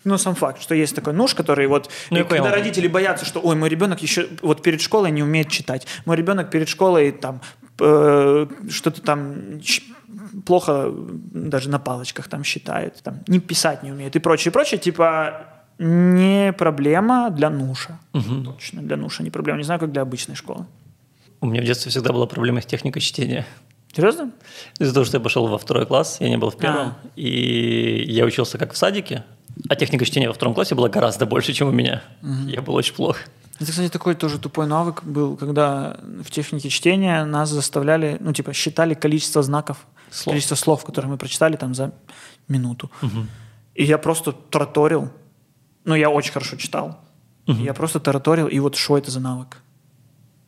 [0.04, 2.54] но сам факт, что есть такой нуж, который вот, Ну, и когда понял.
[2.54, 6.50] родители боятся, что, ой, мой ребенок еще вот перед школой не умеет читать, мой ребенок
[6.50, 7.40] перед школой там
[7.80, 9.60] э, что-то там
[10.44, 15.46] плохо даже на палочках там считает, там не писать не умеет и прочее, прочее, типа
[15.78, 17.98] не проблема для Нуша.
[18.12, 19.58] Точно, для Нуша не проблема.
[19.58, 20.64] Не знаю, как для обычной школы.
[21.40, 23.44] У меня в детстве всегда была проблема с техникой чтения.
[23.96, 24.30] Серьезно?
[24.78, 26.96] Из-за того, что я пошел во второй класс, я не был в первом, А.
[27.16, 29.24] и я учился как в садике,
[29.70, 32.02] а техника чтения во втором классе была гораздо больше, чем у меня.
[32.46, 33.16] Я был очень плох.
[33.58, 38.52] Это, кстати, такой тоже тупой навык был, когда в технике чтения нас заставляли, ну, типа,
[38.52, 40.32] считали количество знаков, Слов.
[40.34, 41.92] количество слов, которые мы прочитали там за
[42.48, 42.90] минуту.
[43.74, 45.10] И я просто тараторил.
[45.84, 47.00] Ну, я очень хорошо читал.
[47.46, 49.56] Я просто тараторил, и вот что это за навык?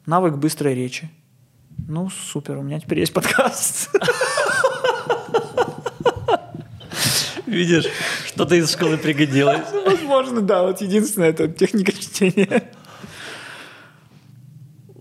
[0.05, 1.11] Навык быстрой речи.
[1.87, 3.91] Ну, супер, у меня теперь есть подкаст.
[7.47, 7.87] Видишь,
[8.27, 9.63] что-то из школы пригодилось.
[9.87, 12.71] Возможно, да, вот единственное, это техника чтения.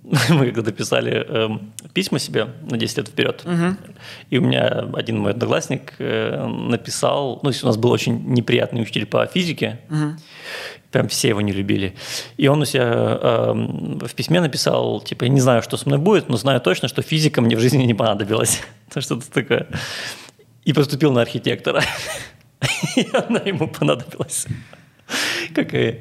[0.29, 3.45] Мы когда писали эм, письма себе на 10 лет вперед,
[4.29, 9.05] и у меня один мой одноклассник э, написал, ну, у нас был очень неприятный учитель
[9.05, 9.79] по физике,
[10.91, 11.95] прям все его не любили,
[12.37, 15.99] и он у себя эм, в письме написал, типа, я не знаю, что со мной
[15.99, 18.61] будет, но знаю точно, что физика мне в жизни не понадобилась.
[18.95, 19.67] Ну, Что-то такое.
[20.63, 21.83] И поступил на архитектора.
[22.95, 24.47] И она ему понадобилась.
[25.53, 25.99] Какая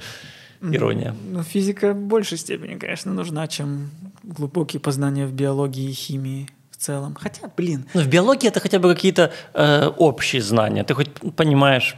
[0.60, 1.14] ирония.
[1.30, 3.90] Ну, физика в большей степени, конечно, нужна, чем
[4.22, 7.16] глубокие познания в биологии и химии в целом.
[7.20, 10.84] Хотя, блин, Ну, в биологии это хотя бы какие-то э, общие знания.
[10.84, 11.96] Ты хоть понимаешь,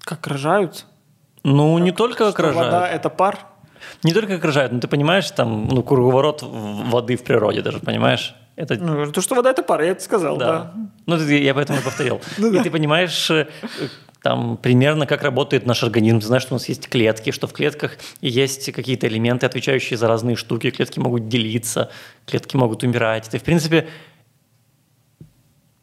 [0.00, 0.86] как рожают?
[1.42, 3.38] ну, не только как что Вода рожают.– это пар?
[4.02, 8.34] Не только как рожают, но ты понимаешь, там, ну, круговорот воды в природе даже, понимаешь?
[8.60, 10.46] Это Ну, то, что вода– это пар, я это сказал, да.
[10.46, 10.74] Да.
[11.06, 12.20] Ну, я поэтому и повторил.
[12.38, 13.46] Ну И ты понимаешь, э,
[14.22, 16.20] там, примерно как работает наш организм.
[16.20, 20.08] Ты знаешь, что у нас есть клетки, что в клетках есть какие-то элементы, отвечающие за
[20.08, 20.70] разные штуки.
[20.70, 21.90] Клетки могут делиться,
[22.26, 23.30] клетки могут умирать.
[23.30, 23.88] Ты, в принципе,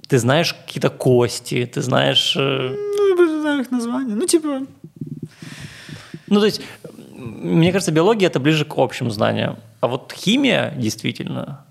[0.08, 2.36] ты знаешь какие-то кости, ты знаешь...
[2.38, 4.16] э, Ну, я знаю их название.
[4.16, 4.62] Ну, типа,
[6.28, 6.62] Ну, то есть,
[7.16, 9.58] мне кажется, биология– это ближе к общим знаниям.
[9.82, 11.66] А вот химия, действительно,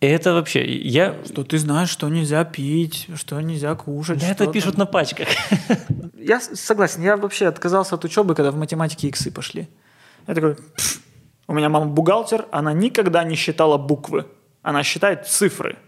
[0.00, 0.64] это вообще...
[0.64, 4.20] Я, что ты знаешь, что нельзя пить, что нельзя кушать.
[4.20, 4.52] да это там.
[4.52, 5.28] пишут на пачках.
[6.14, 9.68] Я согласен, я вообще отказался от учебы, когда в математике иксы пошли.
[10.26, 11.00] Я такой, «Пф,
[11.46, 14.26] у меня мама бухгалтер, она никогда не считала буквы,
[14.62, 15.78] она считает цифры.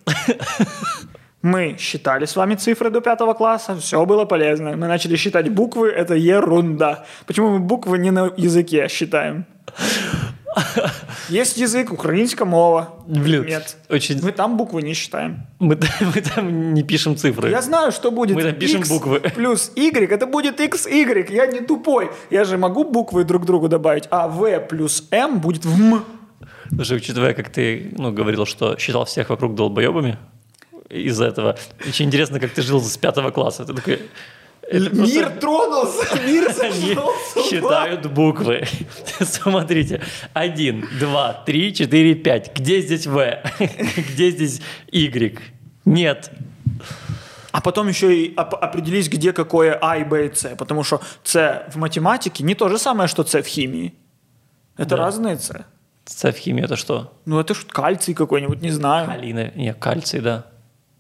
[1.43, 4.77] Мы считали с вами цифры до пятого класса, все было полезно.
[4.77, 7.07] Мы начали считать буквы, это ерунда.
[7.27, 9.47] Почему мы буквы не на языке считаем?
[11.29, 12.95] Есть язык, украинская мова.
[13.07, 13.77] Блин, Нет.
[13.89, 14.21] очень...
[14.23, 15.47] Мы там буквы не считаем.
[15.59, 17.51] Мы, мы там не пишем цифры.
[17.51, 19.21] Я знаю, что будет Мы там пишем X буквы.
[19.35, 21.33] плюс Y, это будет XY.
[21.33, 22.11] Я не тупой.
[22.31, 26.05] Я же могу буквы друг другу добавить, а V плюс M будет в М.
[26.71, 30.19] Даже учитывая, как ты ну, говорил, что считал всех вокруг долбоебами
[30.89, 33.65] из-за этого, очень интересно, как ты жил с пятого класса.
[33.65, 34.01] Ты такой...
[34.71, 37.47] это просто Мир тронулся, мир Они сошел с ума.
[37.47, 38.65] считают буквы.
[39.21, 40.01] Смотрите.
[40.33, 42.53] Один, два, три, четыре, пять.
[42.57, 43.43] Где здесь В?
[44.15, 44.61] Где здесь
[44.93, 45.39] Y?
[45.85, 46.31] Нет.
[47.53, 50.55] А потом еще и оп- определись, где какое А и Б и С.
[50.57, 53.93] Потому что С в математике не то же самое, что С в химии.
[54.77, 54.97] Это Да.
[54.99, 55.51] разные С.
[56.05, 57.13] С в химии это что?
[57.27, 59.07] Ну, это ж кальций какой-нибудь, не знаю.
[59.09, 60.47] Калий, не, кальций, да.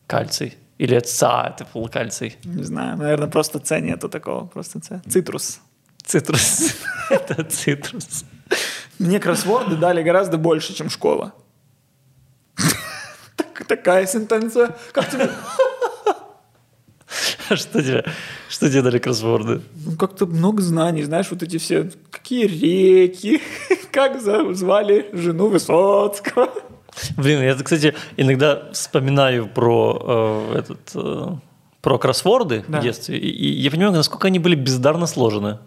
[0.08, 0.56] Кальций.
[0.80, 2.38] Или это ца, это был кальций.
[2.44, 4.46] Не знаю, наверное, просто С нету такого.
[4.46, 5.02] Просто С.
[5.10, 5.60] Цитрус.
[6.02, 6.74] Цитрус.
[7.10, 8.24] Это цитрус.
[8.98, 11.34] Мне кроссворды дали гораздо больше, чем школа.
[13.36, 14.74] Так- Такая сентенция.
[14.92, 15.30] Как тебе?
[17.50, 18.04] А Что тебе,
[18.48, 19.60] что тебе дали кроссворды?
[19.84, 23.42] Ну, как-то много знаний, знаешь, вот эти все, какие реки,
[23.92, 26.50] как звали жену Высоцкого.
[27.16, 31.26] Блин, я, кстати, иногда вспоминаю про э, этот э,
[31.82, 32.80] про кроссворды Да.
[32.80, 35.58] в детстве, и, и я понимаю, насколько они были бездарно сложены.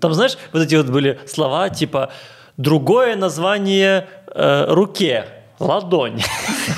[0.00, 2.10] Там, знаешь, вот эти вот были слова типа
[2.56, 5.26] другое название э, руке,
[5.58, 6.22] ладонь.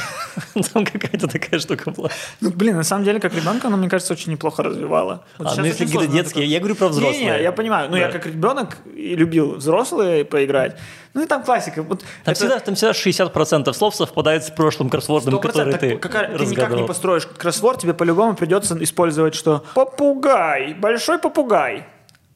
[0.73, 2.11] Там какая-то такая штука была.
[2.41, 5.25] Ну, блин, на самом деле, как ребенка, она, мне кажется, очень неплохо развивала.
[5.39, 7.25] Вот А, ну если какие-то детские, я говорю про взрослые.
[7.25, 7.91] Не-не, я понимаю.
[7.91, 8.13] Ну, я Да.
[8.13, 10.77] как ребенок любил взрослые поиграть.
[11.15, 11.83] Ну, и там классика.
[11.83, 15.41] Вот Там, это- всегда, там всегда 60% слов совпадает с прошлым кроссвордом, 100%.
[15.43, 20.75] который Так ты какая- ты никак не построишь кроссворд, тебе по-любому придется использовать, что попугай,
[20.75, 21.85] большой попугай,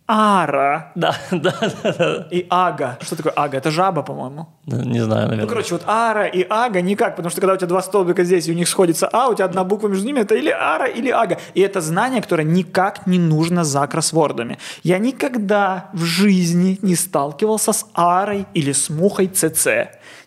[0.06, 2.28] ара Да, да, да, да.
[2.30, 2.98] и ага.
[3.00, 3.56] Что такое ага?
[3.56, 4.48] Это жаба, по-моему.
[4.66, 5.44] Ну, Не знаю, наверное.
[5.44, 8.48] Ну, короче, вот ара и ага никак, потому что когда у тебя два столбика здесь,
[8.48, 11.10] и у них сходится а, у тебя одна буква между ними, это или ара, или
[11.10, 11.38] ага.
[11.54, 14.58] И это знание, которое никак не нужно за кроссвордами.
[14.82, 19.68] Я никогда в жизни не сталкивался с арой или с мухой ЦЦ.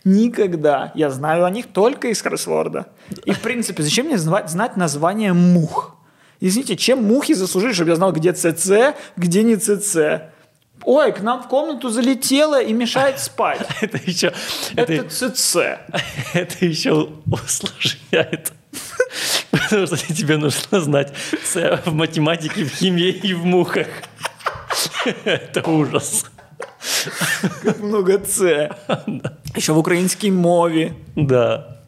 [0.03, 0.91] Никогда.
[0.95, 2.87] Я знаю о них только из кроссворда.
[3.25, 5.96] И, в принципе, зачем мне знать название мух?
[6.39, 10.23] Извините, чем мухи заслужили, чтобы я знал, где ЦЦ, где не ЦЦ?
[10.83, 13.61] Ой, к нам в комнату залетела и мешает спать.
[13.81, 14.33] Это еще,
[14.75, 15.57] Это ЦЦ.
[16.33, 18.53] это еще усложняет.
[19.51, 23.87] Потому что тебе нужно знать С в математике, в химии и в мухах.
[25.25, 26.25] Это ужас.
[27.79, 28.69] Много С.
[29.55, 30.93] Еще в украинской мове.
[31.15, 31.79] Да.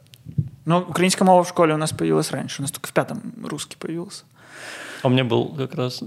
[0.65, 2.62] Но украинская мова в школе у нас появилась раньше.
[2.62, 4.23] У нас только в пятом русский появился.
[5.02, 6.04] А у меня был как раз...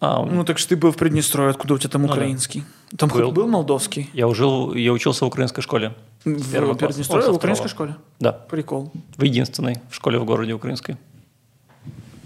[0.00, 2.14] А, у Ну, так что ты был в Приднестровье, откуда у тебя там Ну да.
[2.14, 2.64] украинский?
[2.96, 3.32] Там Был.
[3.32, 4.10] был молдовский?
[4.12, 5.94] я, ужил, я учился в украинской школе.
[6.24, 6.74] В.
[6.74, 7.96] Приднестровье, в украинской школе?
[8.20, 8.92] Да, Прикол.
[9.16, 10.96] в единственной в школе в городе украинской.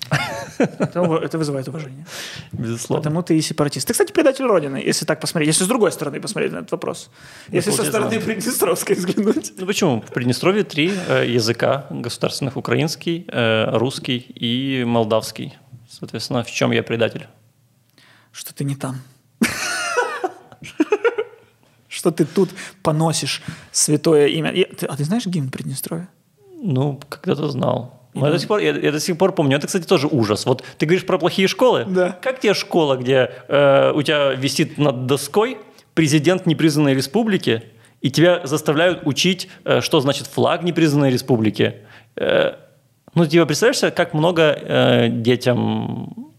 [0.59, 2.07] Это, это вызывает уважение.
[2.53, 3.03] Безусловно.
[3.03, 3.87] Потому ты и сепаратист.
[3.87, 5.49] Ты, кстати, предатель Родины, если так посмотреть.
[5.49, 7.11] Если с другой стороны посмотреть на этот вопрос.
[7.53, 8.21] Если со стороны.
[8.21, 9.53] Приднестровской взглянуть.
[9.59, 10.01] Ну почему?
[10.01, 15.59] В Приднестровье три э, языка государственных: украинский, э, русский и молдавский.
[15.99, 17.27] Соответственно, в чем я предатель?
[18.31, 19.01] Что ты не там.
[21.89, 22.51] Что ты тут
[22.83, 24.53] поносишь святое имя.
[24.89, 26.11] А ты знаешь гимн Приднестровья?
[26.63, 28.09] Ну, когда-то знал.
[28.13, 29.57] Но я, до сих пор, я, я до сих пор помню.
[29.57, 30.45] Это, кстати, тоже ужас.
[30.45, 31.87] Вот ты говоришь про плохие школы.
[31.89, 32.13] Да.
[32.21, 35.57] Как тебе школа, где э, у тебя висит над доской
[35.95, 37.63] президент непризнанной республики,
[38.03, 41.77] и тебя заставляют учить, э, что значит флаг непризнанной республики?
[42.17, 42.57] Э,
[43.17, 46.31] ну, тебе представляешь, как много э, детям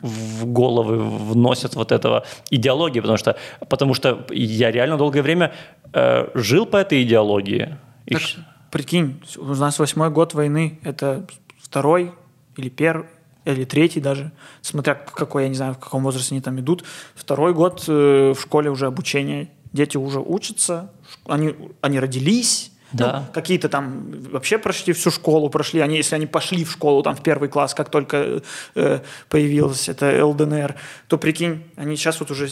[0.00, 3.36] в головы вносят вот этого идеологии, потому что,
[3.68, 5.52] потому что я реально долгое время
[5.92, 7.76] э, жил по этой идеологии.
[8.06, 8.38] И Так, щ-
[8.70, 11.26] прикинь, у нас восьмой год войны, это
[11.58, 12.12] второй
[12.56, 13.06] или первый,
[13.44, 17.52] или третий даже, смотря какой, я не знаю, в каком возрасте они там идут, второй
[17.52, 20.92] год э, в школе уже обучение, дети уже учатся,
[21.26, 23.20] они, они родились, Да.
[23.26, 27.14] ну, какие-то там вообще прошли всю школу, прошли, они, если они пошли в школу там
[27.14, 28.42] в первый класс, как только
[28.74, 30.74] э, появилась это ЛДНР,
[31.06, 32.48] то прикинь, они сейчас вот уже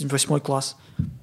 [0.00, 0.76] восьмой класс.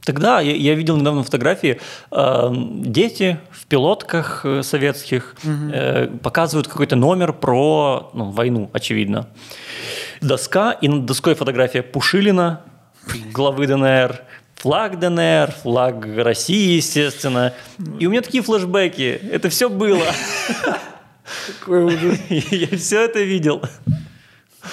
[0.04, 1.80] Тогда я, я видел недавно фотографии,
[2.12, 9.28] э, дети в пилотках э, советских э, показывают какой-то номер про ну, войну, очевидно.
[10.22, 12.62] Доска, и над доской фотография Пушилина,
[13.32, 14.22] главы ДНР,
[14.60, 17.54] флаг ДНР, флаг России, естественно.
[18.00, 19.20] И у меня такие флешбеки.
[19.32, 20.06] Это все было.
[22.30, 23.62] Я все это видел.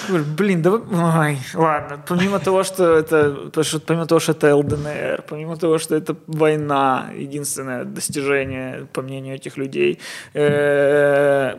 [0.08, 2.02] Блин, да ой, ладно.
[2.06, 3.50] Помимо того, что это,
[3.86, 9.56] помимо того, что это ЛДНР, помимо того, что это война, единственное достижение, по мнению этих
[9.56, 10.00] людей,
[10.34, 11.56] э,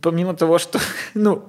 [0.00, 0.78] помимо того, что,
[1.14, 1.44] ну,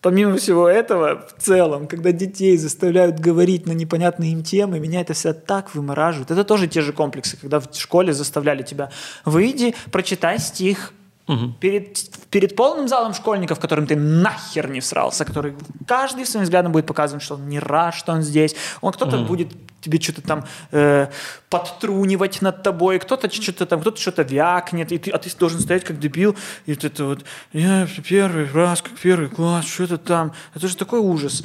[0.00, 5.14] помимо всего этого, в целом, когда детей заставляют говорить на непонятные им темы, меня это
[5.14, 6.30] все так вымораживает.
[6.30, 8.90] Это тоже те же комплексы, когда в школе заставляли тебя,
[9.24, 10.92] выйди, прочитай стих,
[11.26, 11.54] Угу.
[11.60, 15.54] Перед, перед полным залом школьников, которым ты нахер не всрался, который
[15.86, 18.54] каждый своим взглядом будет показывать, что он не рад, что он здесь.
[18.82, 19.26] Он кто-то угу.
[19.26, 21.08] будет тебе что-то там э,
[21.50, 25.84] подтрунивать над тобой, кто-то что-то там, кто-то что-то вякнет, и ты, а ты должен стоять
[25.84, 30.32] как дебил, и вот это вот, я первый раз, как первый класс, что-то там.
[30.54, 31.44] Это же такой ужас.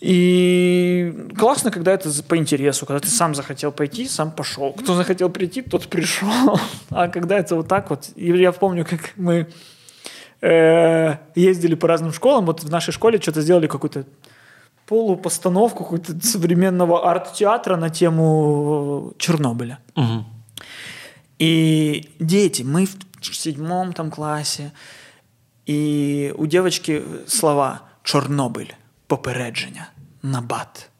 [0.00, 4.72] И классно, когда это по интересу, когда ты сам захотел пойти, сам пошел.
[4.72, 6.60] Кто захотел прийти, тот пришел.
[6.90, 8.10] А когда это вот так вот...
[8.14, 9.48] И я помню, как мы
[10.42, 12.46] э, ездили по разным школам.
[12.46, 14.04] Вот в нашей школе что-то сделали какую-то
[14.86, 19.78] полупостановку какого-то современного арт-театра на тему Чернобыля.
[19.96, 20.24] Угу.
[21.38, 24.72] И дети, мы в седьмом там классе,
[25.66, 28.74] и у девочки слова «Чорнобыль»
[29.06, 29.86] попередження,
[30.22, 30.90] набат.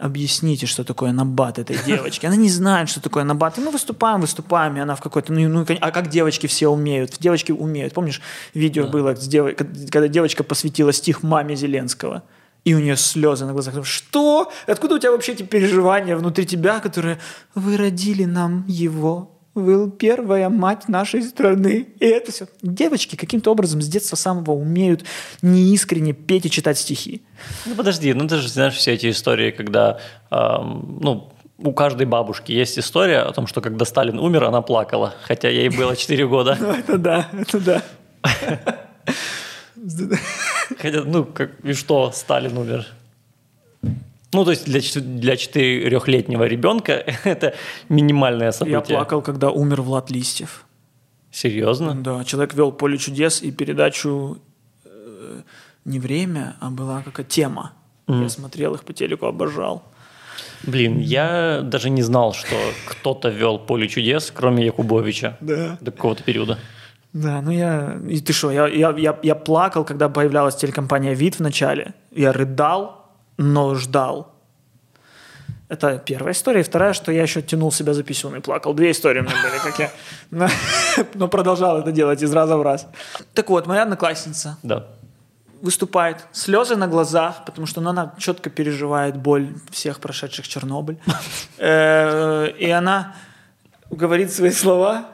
[0.00, 2.26] Объясните, что такое набат этой девочки.
[2.26, 3.58] Она не знает, что такое набат.
[3.58, 5.32] И мы выступаем, выступаем, и она в какой-то...
[5.32, 7.18] Ну, ну, а как девочки все умеют?
[7.20, 7.92] Девочки умеют.
[7.92, 8.22] Помнишь,
[8.54, 8.90] видео да.
[8.90, 9.56] было, дев...
[9.90, 12.22] когда девочка посвятила стих маме Зеленского?
[12.64, 13.84] И у нее слезы на глазах.
[13.84, 14.50] Что?
[14.66, 17.18] Откуда у тебя вообще эти переживания внутри тебя, которые
[17.54, 21.88] «Вы родили нам его, вы первая мать нашей страны.
[21.98, 22.46] И это все.
[22.62, 25.04] Девочки каким-то образом с детства самого умеют
[25.42, 27.22] неискренне петь и читать стихи.
[27.66, 32.52] Ну подожди, ну ты же знаешь все эти истории, когда, эм, ну, у каждой бабушки
[32.52, 36.56] есть история о том, что когда Сталин умер, она плакала, хотя ей было 4 года.
[36.58, 37.82] Ну это да, это да.
[40.78, 42.86] Хотя, ну, как, и что Сталин умер?
[44.32, 46.92] Ну, то есть для, для четырехлетнего ребенка
[47.24, 47.54] это
[47.88, 48.80] минимальное событие.
[48.88, 50.64] Я плакал, когда умер Влад Листьев.
[51.32, 51.94] Серьезно?
[51.94, 54.38] Да, человек вел «Поле чудес» и передачу
[54.84, 55.42] э,
[55.84, 57.72] не время, а была какая тема.
[58.06, 58.22] Mm.
[58.22, 59.82] Я смотрел их по телеку, обожал.
[60.64, 65.36] Блин, я даже не знал, что кто-то вел «Поле чудес», кроме Якубовича.
[65.40, 65.78] Да.
[65.80, 66.58] До какого-то периода.
[67.12, 67.98] Да, ну я...
[68.08, 71.94] И ты что, я, я, я, я плакал, когда появлялась телекомпания «Вид» в начале.
[72.10, 72.99] Я рыдал,
[73.36, 74.34] но ждал.
[75.70, 76.60] Это первая история.
[76.60, 78.74] И вторая, что я еще тянул себя за писюн и плакал.
[78.74, 80.50] Две истории у меня были, как я...
[81.14, 82.88] Но продолжал это делать из раза в раз.
[83.34, 84.88] Так вот, моя одноклассница да.
[85.62, 90.98] выступает, слезы на глазах, потому что она четко переживает боль всех прошедших Чернобыль.
[91.58, 93.14] Э, и она
[93.90, 95.04] говорит свои слова.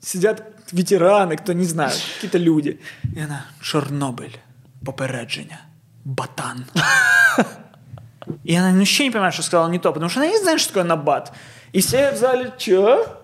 [0.00, 2.80] Сидят ветераны, кто не знает, какие-то люди.
[3.16, 4.36] И она «Чорнобиль,
[4.84, 5.60] попередження,
[6.04, 6.66] батан».
[8.44, 10.70] И она вообще не понимает, что сказала не то, потому что она не знает, что
[10.70, 11.32] такое набат.
[11.72, 13.22] И все в зале, что?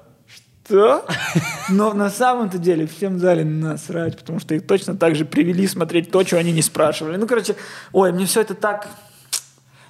[0.67, 1.07] Что?
[1.69, 5.67] Но на самом-то деле всем в зале насрать, потому что их точно так же привели
[5.67, 7.17] смотреть то, чего они не спрашивали.
[7.17, 7.57] Ну, короче,
[7.93, 8.88] ой, мне все это так...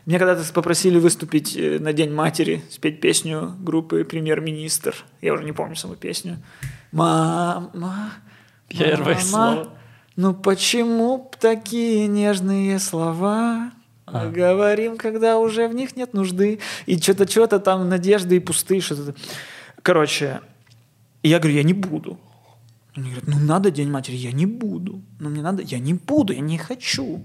[0.07, 4.94] Мне когда-то попросили выступить э, на День матери, спеть песню группы «Премьер-министр».
[5.20, 6.38] Я уже не помню саму песню.
[6.92, 8.12] Мама,
[8.68, 9.68] Первое слово.
[10.18, 13.70] Ну почему такие нежные слова?
[14.04, 14.28] А.
[14.28, 16.59] Говорим, когда уже в них нет нужды.
[16.87, 19.14] И что-то, что-то там надежды и пустые что-то.
[19.81, 20.40] Короче,
[21.22, 22.18] я говорю, я не буду.
[22.96, 24.16] Они говорят, ну надо День матери.
[24.16, 25.00] Я не буду.
[25.20, 27.22] Ну мне надо, я не буду, я не хочу.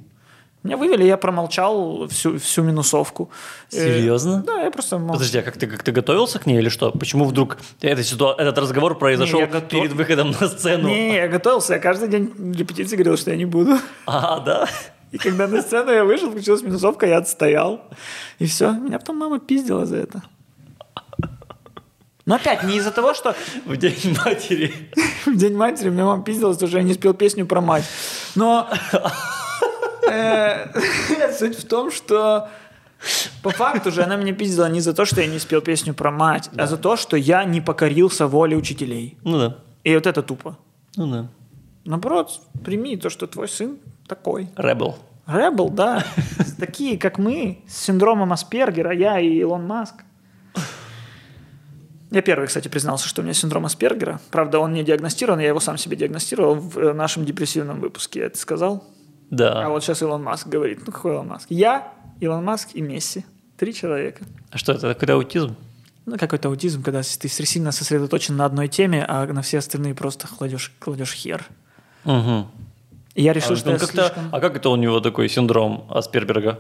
[0.64, 3.30] Меня вывели, я промолчал всю, всю минусовку.
[3.72, 4.44] Э, Серьезно?
[4.44, 5.16] Э, да, я просто молчал.
[5.16, 6.92] Подожди, а как ты, как ты готовился к ней или что?
[6.92, 9.70] Почему вдруг эта ситуа- этот разговор произошел не, готов...
[9.70, 10.88] перед выходом на сцену?
[10.88, 13.78] Не, я готовился, я каждый день репетиции говорил, что я не буду.
[14.06, 14.70] А, да?
[15.12, 17.82] И когда на сцену я вышел, включилась минусовка, я отстоял.
[18.40, 18.72] И все.
[18.72, 20.24] Меня потом мама пиздила за это.
[22.26, 23.36] Но опять не из-за того, что...
[23.66, 24.74] В День матери.
[25.26, 27.84] В День матери меня мама пиздила, что я не спел песню про мать.
[28.36, 28.70] Но...
[30.10, 32.50] Э, суть в том, что
[33.42, 36.12] по факту же она меня пиздила не за то, что я не спел песню про
[36.12, 39.18] мать, а за то, что я не покорился воле учителей.
[39.24, 39.58] Ну да.
[39.84, 40.58] И вот это тупо.
[40.96, 41.28] Ну да.
[41.86, 43.78] Наоборот, прими то, что твой сын
[44.08, 44.50] такой.
[44.56, 44.98] Ребел.
[45.28, 46.06] Ребел, да.
[46.60, 49.96] Такие, как мы, с синдромом Аспергера, я и Илон Маск.
[52.12, 54.22] Я первый, кстати, признался, что у меня синдром Аспергера.
[54.30, 58.20] Правда, он не диагностирован, я его сам себе диагностировал в э, нашем депрессивном выпуске.
[58.20, 58.84] Я это сказал?
[59.36, 59.66] Да.
[59.66, 60.80] А вот сейчас Илон Маск говорит.
[60.86, 61.48] Ну, какой Илон Маск?
[61.50, 63.26] Я, Илон Маск и Месси.
[63.58, 64.24] Три человека.
[64.52, 65.56] А что, это какой-то аутизм?
[66.06, 70.28] ну, какой-то аутизм, когда ты сильно сосредоточен на одной теме, а на все остальные просто
[70.28, 71.46] кладешь, кладешь хер.
[72.06, 72.48] Угу.
[73.16, 74.24] И я решил, А, что я как-то- слишком...
[74.32, 76.60] а как это у него такой синдром Асперберга?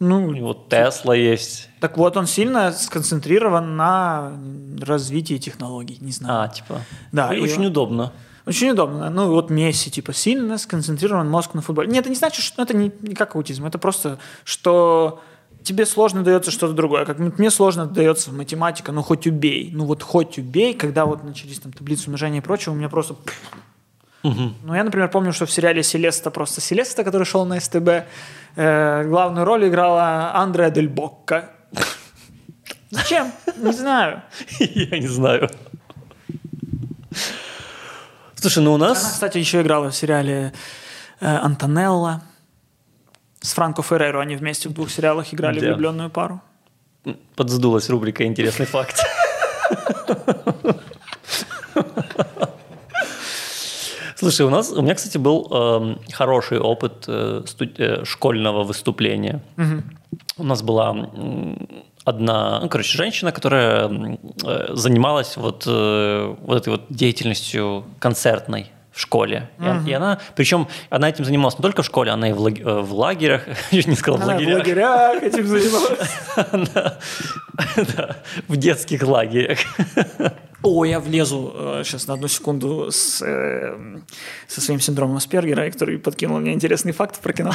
[0.00, 1.68] У Ну, него Тесла есть.
[1.80, 4.32] так вот, он сильно сконцентрирован на
[4.80, 6.40] развитии технологий, не знаю.
[6.42, 6.80] А, типа.
[7.12, 8.12] Да, Ну, и очень он- удобно.
[8.44, 9.08] Очень удобно.
[9.08, 11.88] Ну, вот Месси, типа, сильно сконцентрирован мозг на футболе.
[11.88, 13.66] Нет, это не значит, что это не, не как аутизм.
[13.66, 15.22] Это просто, что
[15.62, 17.04] тебе сложно дается что-то другое.
[17.04, 19.70] Как мне сложно дается математика, ну, хоть убей.
[19.72, 23.14] Ну, вот хоть убей, когда вот начались там таблицы умножения и прочего, у меня просто...
[24.24, 24.54] Мгм.
[24.62, 28.06] Ну, я, например, помню, что в сериале «Селеста» просто «Селеста», который шел на СТБ,
[28.56, 31.50] э, главную роль играла Андреа Дель Бокко.
[32.90, 33.32] Зачем?
[33.56, 34.22] Не знаю.
[34.58, 35.48] Я не знаю.
[38.42, 39.12] Слушай, ну у Она, нас...
[39.12, 40.52] кстати, еще играла в сериале
[41.20, 42.22] э, Антонелла
[43.40, 44.20] с Франко Ферреро.
[44.20, 45.66] Они вместе в двух сериалах играли Да.
[45.68, 46.40] влюбленную пару.
[47.36, 49.00] Подсдулась рубрика «Интересный факт».
[54.16, 59.40] Слушай, у нас, у меня, кстати, был эм, хороший опыт э, студ- э, школьного выступления.
[60.36, 61.08] У нас была
[62.04, 63.88] одна, ну, короче, женщина, которая
[64.44, 69.48] э, занималась вот, э, вот этой вот деятельностью концертной в школе.
[69.58, 72.40] И он- И, она, причем она этим занималась не только в школе, она и в,
[72.40, 76.96] лаг- э, в лагерях, чуть не сказал в Она в лагерях, лагерях этим занималась.
[78.48, 79.58] В детских лагерях.
[80.62, 81.52] О, я влезу
[81.84, 83.76] сейчас на одну секунду с, э,
[84.46, 87.52] со своим синдромом Аспергера, который подкинул мне интересный факт про кино.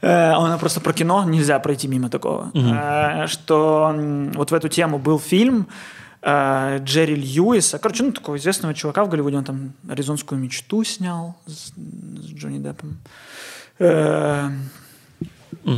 [0.00, 2.50] Э, Она просто про кино, нельзя пройти мимо такого.
[2.54, 3.94] Э, Что
[4.34, 5.66] вот в эту тему был фильм
[6.22, 11.36] э, Джерри Льюиса, короче, ну, такого известного чувака в Голливуде, он там «Аризонскую мечту» снял
[11.46, 12.98] с, с Джонни Деппом.
[13.78, 14.50] Э,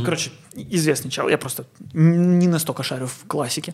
[0.05, 3.73] Короче, известный чел, я просто не настолько шарю в классике.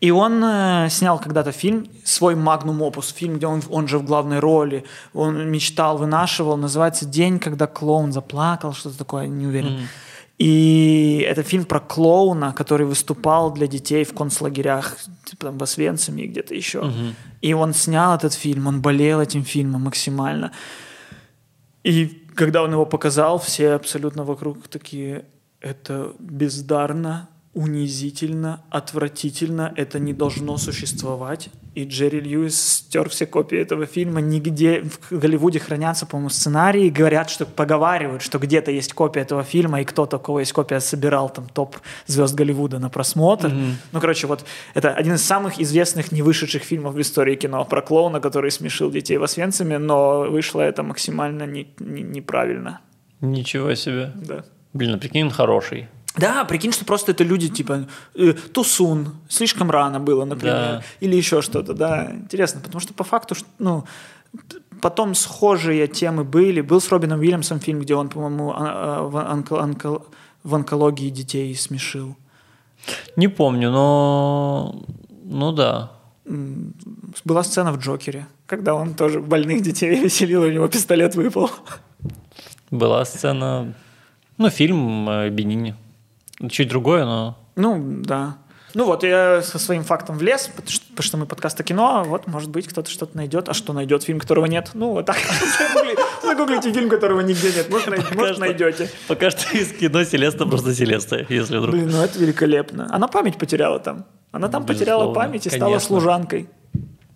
[0.00, 4.04] И он э, снял когда-то фильм, свой магнум опус, фильм, где он, он же в
[4.04, 9.88] главной роли, он мечтал, вынашивал, называется «День, когда клоун заплакал», что-то такое, не уверен.
[10.38, 16.24] И это фильм про клоуна, который выступал для детей в концлагерях, типа там в Освенциме
[16.24, 16.90] и где-то еще.
[17.42, 20.52] И он снял этот фильм, он болел этим фильмом максимально.
[21.84, 25.24] И когда он его показал, все абсолютно вокруг такие,
[25.60, 31.48] это бездарно, унизительно, отвратительно, это не должно существовать.
[31.74, 34.20] И Джерри Льюис стер все копии этого фильма.
[34.20, 39.80] Нигде в Голливуде хранятся, по-моему, сценарии, говорят, что поговаривают, что где-то есть копия этого фильма,
[39.80, 43.52] и кто-то, у кого есть копия, собирал там топ звезд Голливуда на просмотр.
[43.92, 44.44] Ну, короче, вот
[44.74, 48.90] это один из самых известных не вышедших фильмов в истории кино про клоуна, который смешил
[48.90, 52.80] детей в Освенциме, но вышло это максимально не- не- неправильно.
[53.20, 54.12] Ничего себе.
[54.14, 54.44] Да.
[54.72, 55.88] Блин, а прикинь, он хороший.
[56.16, 60.82] Да, прикинь, что просто это люди типа э, тусун, слишком рано было, например, Да.
[61.00, 63.84] или еще что-то, да, интересно, потому что по факту, ну,
[64.82, 68.56] потом схожие темы были, был с Робином Уильямсом фильм, где он, по-моему, а-
[68.98, 70.02] а, в, онко- онко-
[70.42, 72.16] в онкологии детей смешил.
[73.16, 74.82] Не помню, но...
[75.24, 75.92] Ну да.
[77.24, 81.50] Была сцена в Джокере, когда он тоже больных детей веселил, у него пистолет выпал.
[82.70, 83.74] Была сцена...
[84.40, 85.74] Ну, фильм э, Бенини.
[86.48, 87.36] Чуть другое, но...
[87.56, 88.38] Ну, да.
[88.72, 92.48] Ну вот, я со своим фактом влез, потому что, мы подкаст о кино, вот, может
[92.48, 94.02] быть, кто-то что-то найдет, а что найдет?
[94.02, 94.70] Фильм, которого нет?
[94.72, 95.16] Ну, вот так.
[95.18, 98.90] Загугли- Загуглите фильм, которого нигде нет, может, найдете.
[99.08, 101.74] Пока что из кино Селеста просто Селеста, если вдруг.
[101.74, 102.88] Блин, ну это великолепно.
[102.90, 104.06] Она память потеряла там.
[104.32, 106.48] Она там потеряла Безусловно, память и стала служанкой.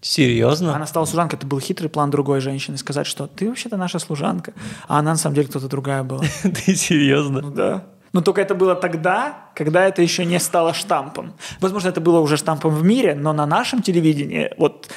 [0.04, 0.76] Серьезно?
[0.76, 4.52] Она стала служанкой, это был хитрый план другой женщины, сказать, что ты вообще-то наша служанка,
[4.86, 6.22] а она на самом деле кто-то другая была.
[6.42, 7.40] Ты серьезно?
[7.40, 7.86] Ну да.
[8.12, 11.32] Но только это было тогда, когда это еще не стало штампом.
[11.58, 14.90] Возможно, это было уже штампом в мире, но на нашем телевидении вот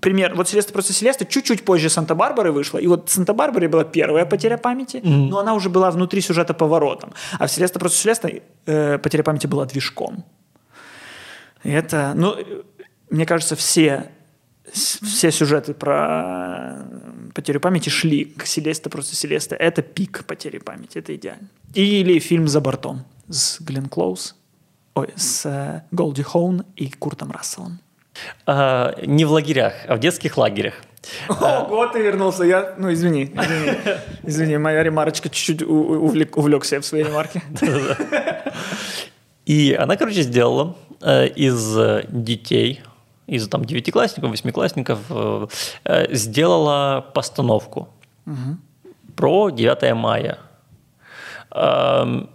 [0.00, 4.26] пример, вот Селеста просто Селеста чуть-чуть позже Санта-Барбары вышла, и вот в Санта-Барбаре была первая
[4.26, 8.30] потеря памяти, но она уже была внутри сюжета поворотом, а в Селеста просто Селеста
[8.66, 10.24] э, потеря памяти была движком.
[11.64, 12.36] И это, ну,
[13.12, 14.10] мне кажется, все
[14.72, 19.54] все сюжеты про э, потерю памяти шли к Селеста, просто Селеста.
[19.56, 21.48] Это пик потери памяти, это идеально.
[21.74, 24.34] Или фильм «За бортом» с Глен Клоуз,
[24.94, 27.80] ой, с э, Голди Хоун и Куртом Расселом.
[28.46, 30.74] А, не в лагерях, а в детских лагерях.
[31.28, 32.44] Ого, ты вернулся.
[32.44, 33.78] Я, ну, извини, извини,
[34.22, 37.42] извини, моя ремарочка чуть-чуть увлек, увлекся в своей ремарке.
[39.44, 41.76] И она, короче, сделала э, из
[42.08, 42.80] детей,
[43.26, 45.46] из там девятиклассников, восьмиклассников, э,
[45.84, 47.88] э, сделала постановку
[49.16, 50.38] про 9 мая.
[51.54, 52.28] Эм,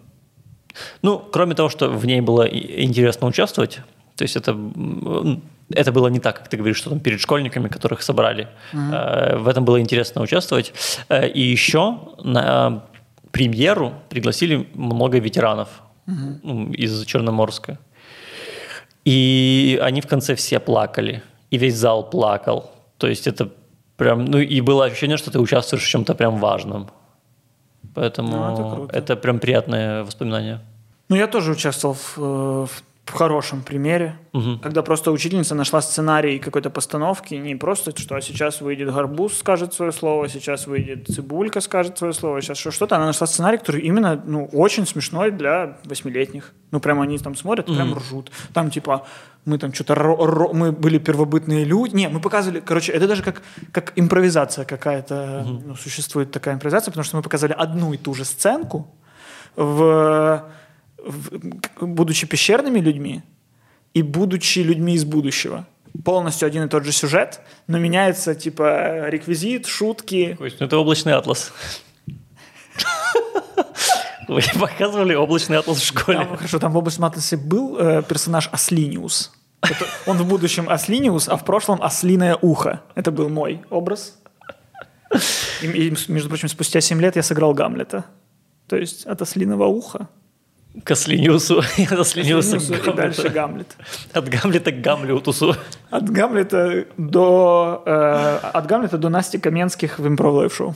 [1.02, 3.80] ну, кроме того, что в ней было интересно участвовать,
[4.16, 7.68] То есть это, м, это было не так, как ты говоришь, что там перед школьниками,
[7.68, 8.48] которых собрали.
[8.74, 10.74] Э, В этом было интересно участвовать.
[11.10, 12.84] Э, И еще на
[13.32, 15.68] премьеру пригласили много ветеранов
[16.44, 17.78] ну, из Черноморска.
[19.08, 21.22] И они в конце все плакали.
[21.54, 22.70] И весь зал плакал.
[22.98, 23.50] То есть это
[23.96, 24.26] прям...
[24.26, 26.90] Ну и было ощущение, что ты участвуешь в чем-то прям важном.
[27.96, 28.98] Поэтому Ну, это круто.
[28.98, 30.60] это прям приятное воспоминание.
[31.10, 34.60] Ну, я тоже участвовал в, э, в- в хорошем примере, Мгм.
[34.60, 39.74] когда просто учительница нашла сценарий какой-то постановки, не просто, что а сейчас выйдет гарбуз, скажет
[39.74, 42.96] свое слово, сейчас выйдет цибулька, скажет свое слово, сейчас что- что-то.
[42.98, 46.54] Она нашла сценарий, который именно, ну, очень смешной для восьмилетних.
[46.72, 48.30] Ну, прям они там смотрят, прям ржут.
[48.54, 49.06] Там, типа,
[49.46, 49.96] мы там что-то,
[50.54, 51.96] мы были первобытные люди.
[51.96, 53.42] Не, мы показывали, короче, это даже как,
[53.72, 58.26] как импровизация какая-то, ну, существует такая импровизация, потому что мы показали одну и ту же
[58.26, 58.86] сценку
[59.56, 60.44] в
[61.80, 63.24] будучи пещерными людьми
[63.94, 65.68] и будучи людьми из будущего.
[66.06, 70.36] Полностью один и тот же сюжет, но меняется типа реквизит, шутки.
[70.38, 71.52] То есть, ну, это облачный атлас.
[74.28, 76.18] Вы показывали облачный атлас в школе?
[76.20, 79.32] Там, хорошо, там в области Атласе был э, персонаж Аслиниус.
[79.62, 82.82] Это- он в будущем Аслиниус, а в прошлом Ослиное ухо.
[82.96, 84.20] Это был мой образ.
[85.62, 88.04] И, и, между прочим, спустя 7 лет я сыграл Гамлета.
[88.68, 90.10] То есть от Ослиного уха
[90.84, 90.92] К.
[90.92, 93.30] От к и дальше.
[93.30, 93.76] Гамлет.
[94.14, 95.56] От Гамлета к Гамлютусу.
[95.90, 100.76] От Гамлета до э, от Гамлета до Насти Каменских в Improv Live Show.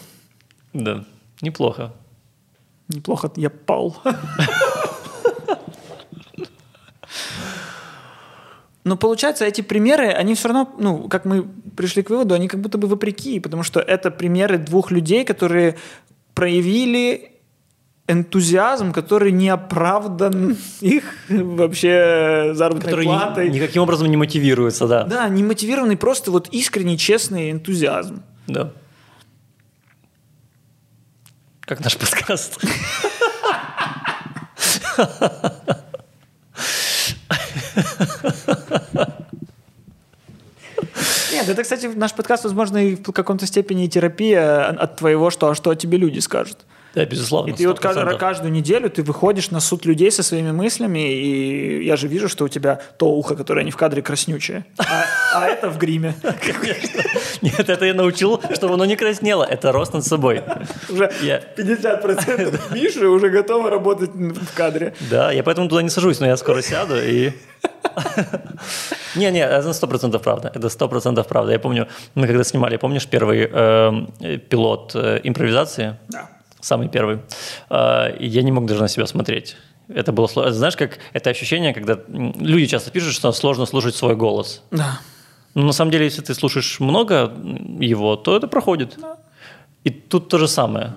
[0.74, 1.04] Да,
[1.42, 1.92] неплохо.
[2.88, 3.98] Неплохо я пал.
[8.84, 11.44] Но получается, эти примеры, они все равно, ну, как мы
[11.76, 15.78] пришли к выводу, они как будто бы вопреки, потому что это примеры двух людей, которые
[16.34, 17.31] проявили
[18.08, 23.50] энтузиазм, который не оправдан их вообще заработной Который платой.
[23.50, 25.04] ни- никаким образом не мотивируется, да.
[25.04, 28.24] Да, не мотивированный, просто вот искренний, честный энтузиазм.
[28.48, 28.72] Да.
[31.62, 32.60] Как наш подкаст.
[41.32, 45.56] Нет, это, кстати, наш подкаст, возможно, и в каком-то степени терапия от твоего, что, а
[45.56, 46.66] что о тебе люди скажут.
[46.94, 47.52] Да, безусловно.
[47.52, 48.18] И ты вот каждую, 100%.
[48.18, 52.46] каждую неделю ты выходишь на суд людей со своими мыслями, и я же вижу, что
[52.46, 56.14] у тебя то ухо, которое не в кадре, краснючее, а, а это в гриме.
[56.22, 57.02] Конечно.
[57.42, 59.44] Нет, это я научил, чтобы оно не краснело.
[59.44, 60.44] Это рост над собой.
[60.90, 64.94] Уже Я- 50% Миши уже готовы работать в кадре.
[65.10, 67.32] Да, я поэтому туда не сажусь, но я скоро сяду и...
[69.16, 70.52] Не-не, это сто процентов правда.
[70.54, 71.52] Это сто процентов правда.
[71.52, 74.14] Я помню, мы когда снимали, помнишь, первый эм,
[74.50, 75.98] пилот э, импровизации?
[76.10, 76.30] Да.
[76.62, 77.20] Самый первый.
[77.70, 79.58] И я не мог даже на себя смотреть.
[79.94, 80.54] Это было сложно.
[80.54, 84.64] Знаешь, как это ощущение, когда люди часто пишут, что сложно слушать свой голос.
[84.72, 85.00] Да.
[85.54, 87.32] Но на самом деле, если ты слушаешь много
[87.80, 88.98] его, то это проходит.
[89.84, 90.94] И тут то же самое.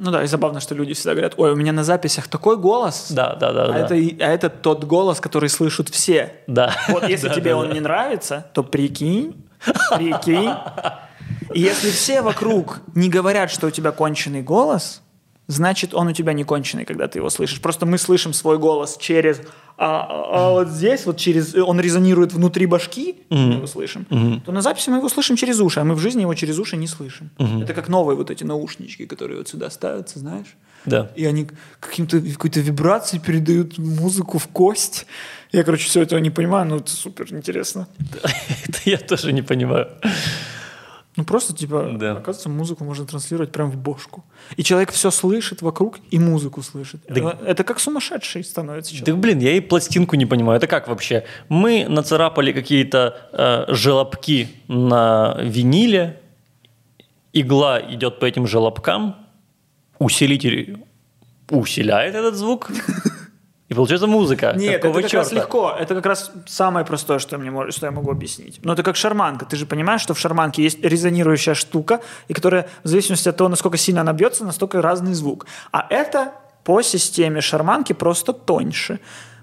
[0.00, 3.06] Ну да, и забавно, что люди всегда говорят, ой, у меня на записях такой голос,
[3.10, 3.64] Да, да, да.
[3.66, 3.78] а, да.
[3.78, 6.32] это, а это тот голос, который слышат все.
[6.48, 6.74] Да.
[6.88, 7.74] Вот если Да, тебе да, он да.
[7.74, 9.36] не нравится, то прикинь,
[9.96, 10.50] прикинь.
[11.54, 15.01] И если все вокруг не говорят, что у тебя конченый голос,
[15.52, 17.60] значит, он у тебя не конченый, когда ты его слышишь.
[17.60, 19.40] Просто мы слышим свой голос через...
[19.78, 21.54] А, а- а вот здесь, вот через...
[21.54, 24.04] Он резонирует внутри башки, мы его слышим.
[24.44, 26.76] То на записи мы его слышим через уши, а мы в жизни его через уши
[26.76, 27.30] не слышим.
[27.38, 30.56] Это как новые вот эти наушнички, которые вот сюда ставятся, знаешь?
[30.84, 31.10] Да.
[31.14, 31.46] И они
[31.78, 35.06] каким-то какой-то вибрацией передают музыку в кость.
[35.52, 37.86] Я, короче, все этого не понимаю, но это супер интересно.
[38.68, 39.88] Это я тоже не понимаю.
[41.16, 42.12] Ну просто типа, Да.
[42.12, 44.24] оказывается, музыку можно транслировать прямо в бошку.
[44.56, 47.02] И человек все слышит вокруг и музыку слышит.
[47.08, 47.36] Да.
[47.46, 49.14] Это как сумасшедший становится человек.
[49.14, 50.56] Да блин, я и пластинку не понимаю.
[50.56, 51.24] Это как вообще?
[51.50, 56.18] Мы нацарапали какие-то э, желобки на виниле,
[57.34, 59.16] игла идет по этим желобкам,
[59.98, 60.78] усилитель
[61.50, 62.70] усиляет этот звук,
[63.72, 64.52] и получается музыка.
[64.56, 65.40] Нет, Какого это как раз черта?
[65.42, 65.76] легко.
[65.80, 68.60] Это как раз самое простое, что, мне, мож- что я могу объяснить.
[68.62, 69.46] Но это как шарманка.
[69.46, 73.48] Ты же понимаешь, что в шарманке есть резонирующая штука, и которая в зависимости от того,
[73.48, 75.46] насколько сильно она бьется, настолько разный звук.
[75.72, 76.32] А это
[76.64, 79.00] по системе шарманки просто тоньше.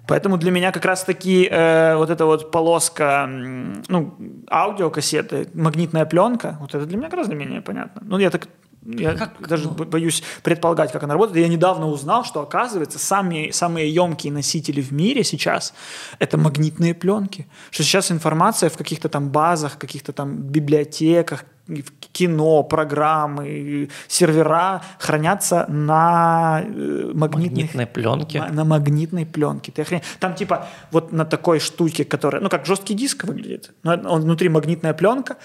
[0.07, 4.15] Поэтому для меня как раз-таки э, вот эта вот полоска, ну,
[4.51, 8.01] аудиокассеты, магнитная пленка, вот это для меня гораздо менее понятно.
[8.05, 8.47] Ну, я так
[8.85, 11.37] Я даже бо- боюсь предполагать, как она работает.
[11.45, 15.73] Я недавно узнал, что, оказывается, самые, самые емкие носители в мире сейчас–
[16.19, 17.47] это магнитные пленки.
[17.71, 25.65] Что сейчас информация в каких-то там базах, каких-то там библиотеках, в кино, программы, сервера хранятся
[25.67, 28.37] на э, магнитных Магнитной пленки.
[28.37, 29.71] Ма- на магнитной пленке.
[29.71, 33.91] Ты охрен- Там типа вот на такой штуке, которая, ну как жесткий диск выглядит, но
[33.93, 35.37] он внутри магнитная пленка,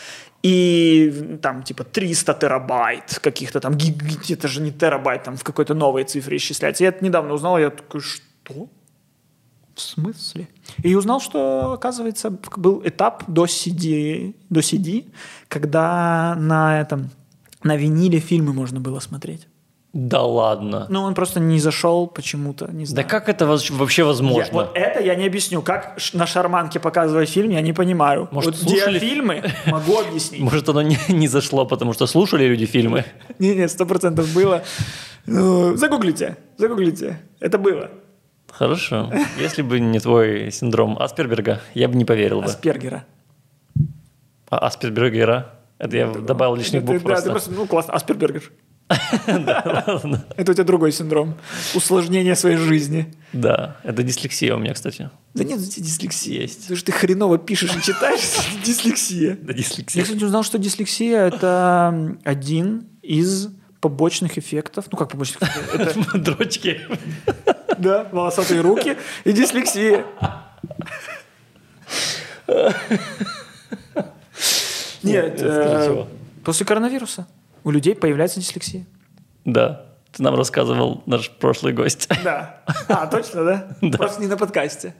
[0.44, 5.72] и там типа 300 терабайт каких-то там, гиг- это же не терабайт, там в какой-то
[5.74, 6.84] новой цифре исчисляется.
[6.84, 8.68] Я это недавно узнал, я такой, что?
[9.74, 10.46] В смысле?
[10.82, 15.06] И узнал, что, оказывается, был этап до CD, до CD
[15.48, 17.10] когда на этом
[17.62, 19.48] на виниле фильмы можно было смотреть.
[19.94, 20.86] Да ладно.
[20.88, 23.08] Но он просто не зашел почему-то, не Да знаю.
[23.08, 24.52] как это вообще Я- возможно?
[24.52, 25.62] вот это я не объясню.
[25.62, 28.28] Как на шарманке показывать фильм, я не понимаю.
[28.32, 30.40] Может, вот слушали- диафильмы могу объяснить.
[30.50, 33.04] Может, оно не, не зашло, потому что слушали люди фильмы?
[33.38, 34.64] Не, нет, сто процентов было.
[35.26, 37.20] Ну, загуглите, загуглите.
[37.40, 37.88] Это было.
[38.50, 39.12] Хорошо.
[39.40, 42.46] Если бы не твой синдром Асперберга, я бы не поверил бы.
[42.46, 43.04] Аспергера.
[44.50, 45.52] А Аспергера?
[45.78, 47.30] Это я добавил лишних букв да, ты просто.
[47.30, 48.50] просто, ну, классно, Аспергер.
[50.36, 51.34] Это у тебя другой синдром.
[51.74, 53.12] Усложнение своей жизни.
[53.32, 55.10] Да, это дислексия у меня, кстати.
[55.34, 56.42] Да нет, у тебя дислексия.
[56.42, 56.60] Есть.
[56.62, 58.20] Потому что ты хреново пишешь и читаешь,
[58.64, 59.36] дислексия.
[59.40, 60.02] Да, Я, дислексия.
[60.02, 63.48] кстати, узнал, что дислексия– это один из
[63.80, 64.86] побочных эффектов.
[64.90, 66.14] Ну, как побочных эффектов?
[66.14, 66.80] Это Дрочки.
[67.78, 70.04] Да, волосатые руки и дислексия.
[75.02, 76.04] Нет, э,
[76.44, 77.26] после коронавируса
[77.64, 78.86] у людей появляется дислексия.
[79.44, 82.08] Да, ты нам рассказывал наш прошлый гость.
[82.22, 82.60] Да.
[82.88, 83.66] А, точно, да?
[83.82, 83.98] Да.
[83.98, 84.94] Просто не на подкасте.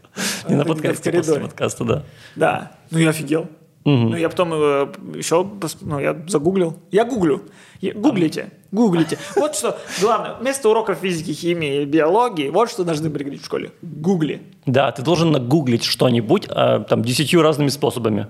[0.49, 2.03] Не на подкасте, после подкаста, да.
[2.37, 2.73] Да.
[2.91, 3.49] Ну, я офигел.
[3.85, 4.11] Мгм.
[4.11, 5.47] Ну, я потом э, еще,
[5.83, 6.79] ну, я загуглил.
[6.91, 7.43] Я гуглю.
[7.83, 9.19] Я- Гуглите, гуглите.
[9.37, 13.45] Вот что, главное, вместо уроков физики, химии и биологии, вот что должны были говорить в
[13.45, 13.73] школе.
[13.83, 14.41] Гугли.
[14.65, 18.29] Да, ты должен нагуглить что-нибудь а, там десятью разными способами.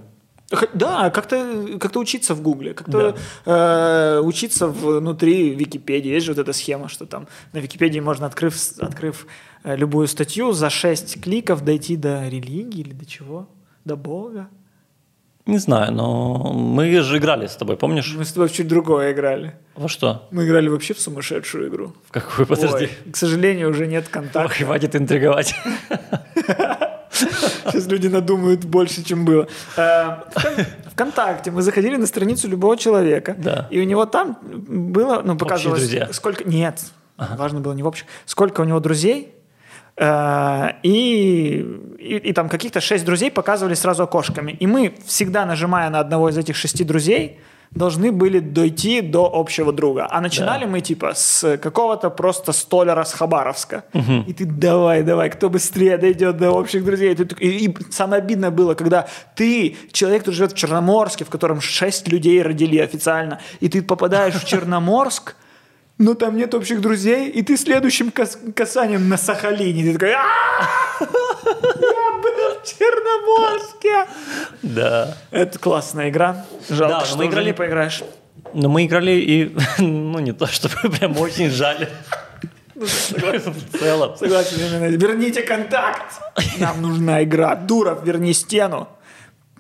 [0.75, 3.17] Да, как-то как учиться в Гугле, как-то
[3.47, 6.11] э, учиться внутри Википедии.
[6.11, 9.27] Есть же вот эта схема, что там на Википедии можно, открыв, открыв
[9.65, 13.49] э, любую статью, за 6 кликов дойти до религии или до чего?
[13.85, 14.49] До Бога.
[15.47, 18.15] Не знаю, но мы же играли с тобой, помнишь?
[18.17, 19.55] Мы с тобой в чуть другое играли.
[19.77, 20.27] Во что?
[20.31, 21.93] Мы играли вообще в сумасшедшую игру.
[22.07, 22.47] В какую?
[22.47, 22.85] Подожди.
[22.85, 24.65] Ой, к сожалению, уже нет контакта.
[24.65, 25.55] Хватит интриговать.
[27.71, 29.47] Сейчас люди надумают больше, чем было.
[29.77, 33.67] Э, Вкон- Вконтакте мы заходили на страницу любого человека, Да.
[33.71, 36.45] и у него там было, ну, показывалось, сколько...
[36.45, 36.81] Нет,
[37.17, 38.07] важно было не в общем.
[38.27, 39.35] Сколько у него друзей,
[39.97, 41.67] э, и,
[41.99, 44.53] и, и там каких-то шесть друзей показывали сразу окошками.
[44.53, 47.41] И мы, всегда нажимая на одного из этих шести друзей,
[47.75, 50.07] должны были дойти до общего друга.
[50.11, 53.85] А начинали мы типа с какого-то просто столяра с Хабаровска.
[54.29, 57.15] И ты давай, давай, кто быстрее дойдет до общих друзей.
[57.41, 61.61] И, и- и самое обидное было, когда ты, человек, который живет в Черноморске, в котором
[61.61, 65.35] шесть людей родили официально, и ты попадаешь в Черноморск,
[65.99, 69.85] но там нет общих друзей, и ты следующим кас- касанием на Сахалине.
[69.85, 70.25] Ты такой, «А,
[71.01, 71.07] я
[72.23, 74.07] был в Черноморске.
[74.63, 75.17] Да.
[75.31, 76.45] Это классная игра.
[76.69, 78.03] Жалко, Да, что мы играли- не поиграешь.
[78.53, 81.89] Но мы играли и, ну, не то, чтобы прям очень жаль.
[82.75, 84.17] В целом.
[84.17, 84.97] Согласен.
[84.97, 86.21] Верните контакт.
[86.59, 87.55] Нам нужна игра.
[87.55, 88.89] Дуров, верни стену.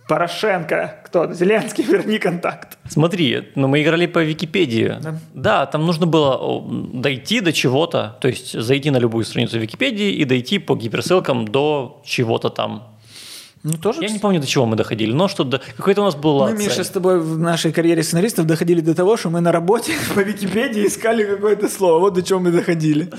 [0.09, 1.33] Порошенко, кто?
[1.33, 2.77] Зеленский, верни контакт.
[2.89, 4.97] Смотри, ну мы играли по Википедии.
[5.01, 5.19] Да.
[5.33, 5.67] Да.
[5.67, 10.59] там нужно было дойти до чего-то, то есть зайти на любую страницу Википедии и дойти
[10.59, 12.93] по гиперссылкам до чего-то там.
[13.65, 15.59] Ну, тоже, Я не помню, до чего мы доходили, но что до...
[15.59, 16.67] какой-то у нас была Мы, цель.
[16.69, 20.21] Миша, с тобой в нашей карьере сценаристов доходили до того, что мы на работе по
[20.21, 21.99] Википедии искали какое-то слово.
[22.01, 23.11] Вот до чего мы доходили.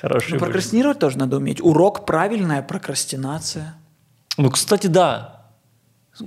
[0.00, 1.60] Хороший Ну, прокрастинировать тоже надо уметь.
[1.62, 3.76] Урок правильная прокрастинация.
[4.36, 5.46] Ну, кстати, да.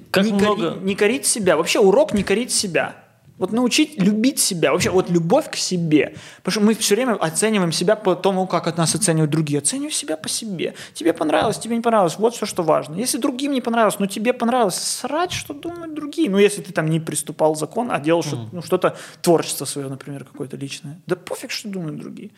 [0.10, 0.72] Как не, много...
[0.72, 1.58] кори- не корить себя.
[1.58, 2.96] Вообще урок не корить себя.
[3.38, 4.72] Вот научить любить себя.
[4.72, 6.16] Вообще вот любовь к себе.
[6.38, 9.60] Потому что мы все время оцениваем себя по тому, как от нас оценивают другие.
[9.60, 10.74] Оценивай себя по себе.
[10.94, 12.18] Тебе понравилось, тебе не понравилось.
[12.18, 12.96] Вот все, что важно.
[12.96, 16.30] Если другим не понравилось, но тебе понравилось, срать, что думают другие.
[16.30, 20.24] Ну, если ты там не приступал закон, а делал что-то, ну, что-то, творчество свое, например,
[20.24, 21.00] какое-то личное.
[21.06, 22.32] Да пофиг, что думают другие.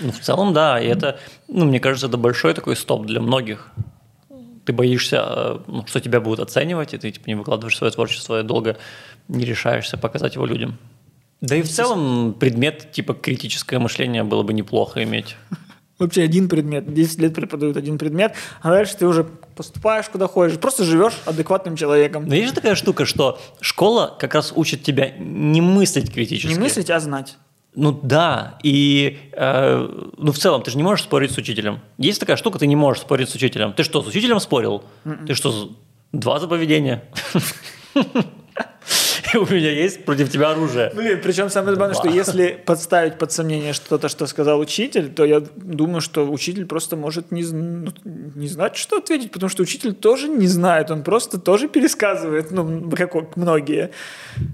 [0.00, 0.80] Ну, в целом, да.
[0.80, 1.18] И это,
[1.48, 3.70] ну, мне кажется, это большой такой стоп для многих.
[4.64, 8.42] Ты боишься, э, ну, что тебя будут оценивать, и ты типа, не выкладываешь свое творчество,
[8.42, 8.78] долго
[9.28, 10.78] не решаешься показать его людям.
[11.40, 15.36] Да и в целом предмет типа критическое мышление было бы неплохо иметь.
[15.98, 16.92] Вообще один предмет.
[16.92, 20.58] 10 лет преподают один предмет, а дальше ты уже поступаешь куда хочешь.
[20.58, 22.26] Просто живешь адекватным человеком.
[22.26, 26.52] Но есть же такая штука, что школа как раз учит тебя не мыслить критически.
[26.52, 27.36] Не мыслить, а знать.
[27.76, 31.80] Ну да, и э, ну в целом ты же не можешь спорить с учителем.
[31.98, 33.72] Есть такая штука, ты не можешь спорить с учителем.
[33.72, 34.84] Ты что, с учителем спорил?
[35.26, 35.70] Ты что,
[36.12, 37.04] два заповедения?
[39.50, 40.92] У меня есть против тебя оружие.
[40.94, 45.40] Блин, причем самое забавное, что если подставить под сомнение что-то, что сказал учитель, то я
[45.40, 47.92] думаю, что учитель просто может не, ну,
[48.34, 52.90] не знать, что ответить, потому что учитель тоже не знает, он просто тоже пересказывает, ну,
[52.90, 53.90] как многие.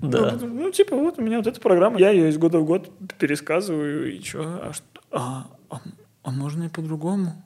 [0.03, 0.37] Да.
[0.41, 2.91] Ну, ну, типа, вот у меня вот эта программа, я ее из года в год
[3.19, 4.41] пересказываю, и что?
[4.43, 5.81] А, что- а, а-
[6.23, 7.43] а можно и по-другому?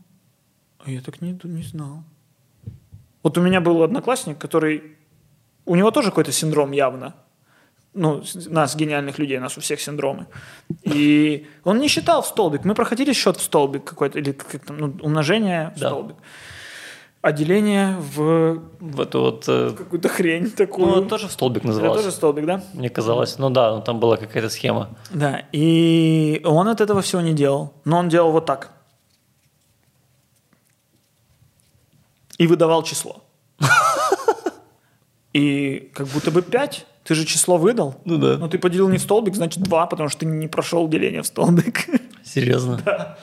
[0.85, 2.03] А я так не, не знал.
[3.23, 4.83] Вот у меня был одноклассник, который...
[5.65, 7.15] У него тоже какой-то синдром явно.
[7.95, 10.27] Ну, нас, гениальных людей, нас у всех синдромы.
[10.83, 12.65] И он не считал в столбик.
[12.65, 15.89] Мы проходили счет в столбик какой-то, или как там, ну, умножение в Да.
[15.91, 16.17] столбик.
[17.23, 19.45] А деление в В эту вот...
[19.49, 20.87] э, какую-то хрень такую.
[21.03, 22.03] Ну, тоже в столбик Это назывался.
[22.03, 22.63] тоже столбик, да?
[22.75, 23.39] Мне казалось.
[23.39, 24.89] Ну да, ну, там была какая-то схема.
[25.11, 27.73] Да, и он от этого всего не делал.
[27.85, 28.73] Но он делал вот так.
[32.39, 33.23] И выдавал число.
[35.33, 36.87] И как будто бы 5.
[37.05, 38.01] Ты же число выдал.
[38.05, 38.39] Ну да.
[38.39, 41.27] Но ты поделил не в столбик, значит 2, потому что ты не прошел деление в
[41.27, 41.87] столбик.
[42.25, 43.17] Серьезно?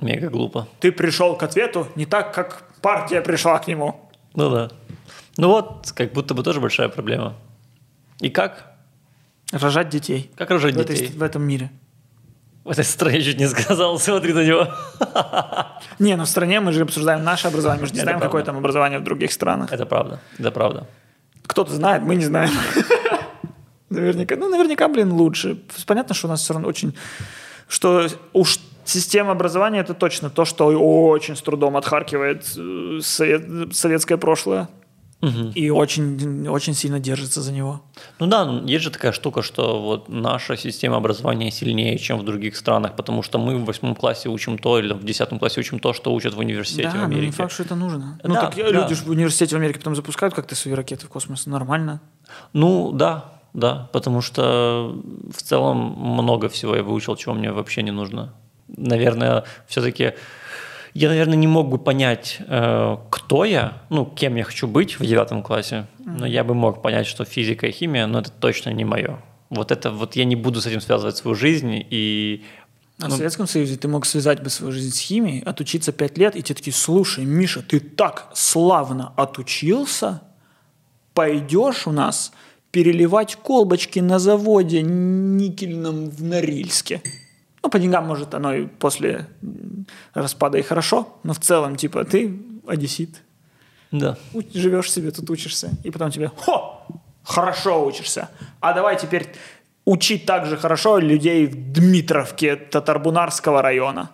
[0.00, 0.68] Мега глупо.
[0.78, 4.00] Ты пришел к ответу не так, как партия пришла к нему.
[4.34, 4.70] Ну да.
[5.36, 7.34] Ну вот, как будто бы тоже большая проблема.
[8.20, 8.72] И как?
[9.52, 10.30] Рожать детей.
[10.36, 11.16] Как рожать в, этой- детей?
[11.16, 11.70] в этом мире.
[12.64, 14.68] В этой стране чуть не сказал, смотри на него.
[15.98, 18.44] Не, ну в стране мы же обсуждаем наше образование, мы же не Это знаем, какое
[18.44, 19.72] там образование в других странах.
[19.72, 20.86] Это правда, это правда.
[21.48, 22.50] Кто-то знает, мы не знаем.
[23.90, 25.58] Наверняка, ну, наверняка, блин, лучше.
[25.86, 26.94] Понятно, что у нас все равно очень...
[27.68, 34.18] Что уж система образования– это точно то, что очень с трудом отхаркивает э, совет- советское
[34.18, 34.68] прошлое.
[35.20, 37.80] И очень, очень сильно держится за него.
[38.20, 42.24] Ну да, ну, есть же такая штука, что вот наша система образования сильнее, чем в
[42.24, 45.80] других странах, потому что мы в восьмом классе учим то, или в десятом классе учим
[45.80, 47.26] то, что учат в университете в да, но Америке.
[47.26, 48.20] не факт, что это нужно.
[48.22, 48.70] Ну, Да, так да.
[48.70, 51.46] люди в университете в Америке потом запускают как-то свои ракеты в космос.
[51.46, 52.00] Нормально.
[52.52, 54.94] Ну да, да, потому что
[55.34, 58.34] в целом много всего я выучил, чего мне вообще не нужно.
[58.68, 60.12] Наверное, все-таки
[60.98, 65.06] я, наверное, не мог бы понять, э, кто я, ну, кем я хочу быть в
[65.06, 68.84] девятом классе, но я бы мог понять, что физика и химия, но это точно не
[68.84, 69.20] мое.
[69.48, 72.42] Вот это вот я не буду с этим связывать свою жизнь и
[73.00, 76.18] А Ну, в Советском Союзе ты мог связать бы свою жизнь с химией, отучиться пять
[76.18, 80.22] лет, и тебе такие, слушай, Миша, ты так славно отучился,
[81.14, 82.32] пойдешь у нас
[82.72, 87.02] переливать колбочки на заводе никельном в Норильске.
[87.62, 89.26] Ну, по деньгам, может, оно и после
[90.14, 93.22] распада и хорошо, но в целом, типа, ты одессит,
[93.90, 94.16] да.
[94.54, 96.86] живешь себе, тут учишься, и потом тебе, хо,
[97.24, 98.28] хорошо учишься,
[98.60, 99.32] а давай теперь
[99.84, 104.10] учить так же хорошо людей в Дмитровке Татарбунарского района.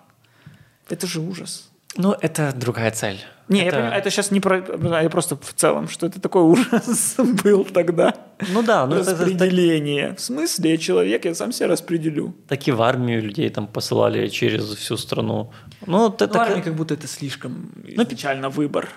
[0.89, 1.71] Это же ужас.
[1.97, 3.19] Ну, это другая цель.
[3.49, 3.77] Не, я это...
[3.77, 4.65] понимаю, это сейчас не про...
[5.03, 8.15] Я просто в целом, что это такой ужас был тогда.
[8.53, 10.15] Ну да, ну это, это так- Распределение.
[10.15, 12.35] В смысле, я человек, я сам себя распределю.
[12.49, 15.53] так и в армию людей там посылали через всю страну.
[15.87, 18.89] Ну, это В армии как- как будто это слишком изначально выбор.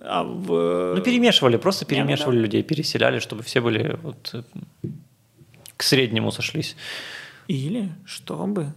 [0.00, 0.94] А в...
[0.96, 2.42] Ну, перемешивали, просто Не, ну перемешивали да.
[2.42, 4.42] людей, переселяли, чтобы все были вот э,
[5.76, 6.76] к среднему сошлись.
[7.46, 8.74] Или чтобы,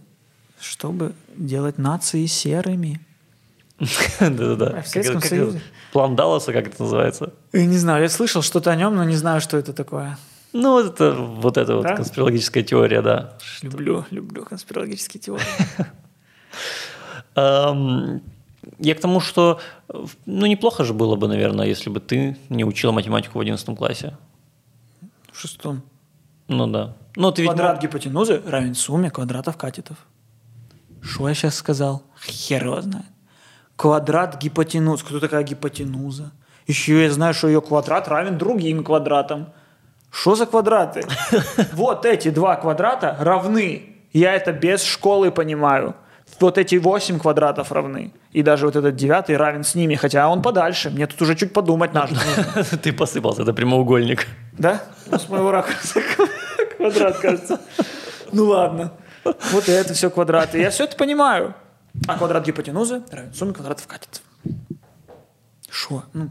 [0.60, 3.00] чтобы делать нации серыми.
[4.20, 4.78] Да-да-да.
[4.78, 5.60] А в Советском Как- Союзе?
[5.92, 7.32] План Далласа, как это называется?
[7.52, 10.16] Я не знаю, я слышал что-то о нем, но не знаю, что это такое.
[10.52, 13.36] Ну, вот это вот эта вот конспирологическая теория, да.
[13.62, 15.44] Люблю, люблю конспирологические теории.
[18.78, 19.60] Я к тому, что
[20.26, 24.16] ну, неплохо же было бы, наверное, если бы ты не учил математику в 11 классе.
[25.32, 25.82] В шестом.
[26.48, 26.94] Ну да.
[27.16, 29.96] Ну, ты ведь Квадрат гипотенузы равен сумме квадратов катетов.
[31.02, 32.02] Что я сейчас сказал?
[32.24, 33.06] Хер его знает.
[33.76, 35.02] Квадрат гипотенуз.
[35.02, 36.32] Кто такая гипотенуза?
[36.66, 39.52] Еще я знаю, что ее квадрат равен другим квадратам.
[40.10, 41.04] Что за квадраты?
[41.72, 43.96] Вот эти два квадрата равны.
[44.12, 45.94] Я это без школы понимаю.
[46.40, 48.12] Вот эти 8 квадратов равны.
[48.32, 50.90] И даже вот этот девятый равен с ними, хотя он подальше.
[50.90, 52.14] Мне тут уже чуть подумать надо.
[52.82, 54.26] ты посыпался, это прямоугольник.
[54.52, 54.82] Да?
[55.10, 56.00] Ну, с моего ракурса
[56.76, 57.60] квадрат, кажется.
[58.32, 58.92] Ну ладно.
[59.24, 60.58] Вот это все квадраты.
[60.58, 61.54] Я все это понимаю.
[62.08, 64.22] А квадрат гипотенузы равен сумме квадратов катетов.
[65.70, 66.04] Шо?
[66.12, 66.30] Ну,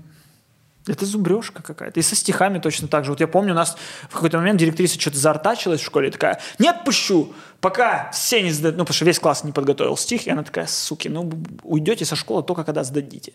[0.87, 1.99] Это зубрежка какая-то.
[1.99, 3.11] И со стихами точно так же.
[3.11, 3.77] Вот я помню, у нас
[4.09, 8.51] в какой-то момент директриса что-то заортачилась в школе и такая, не отпущу, пока все не
[8.51, 8.77] сдадут.
[8.77, 10.25] Ну, потому что весь класс не подготовил стих.
[10.25, 11.31] И она такая, суки, ну,
[11.63, 13.33] уйдете со школы только когда сдадите.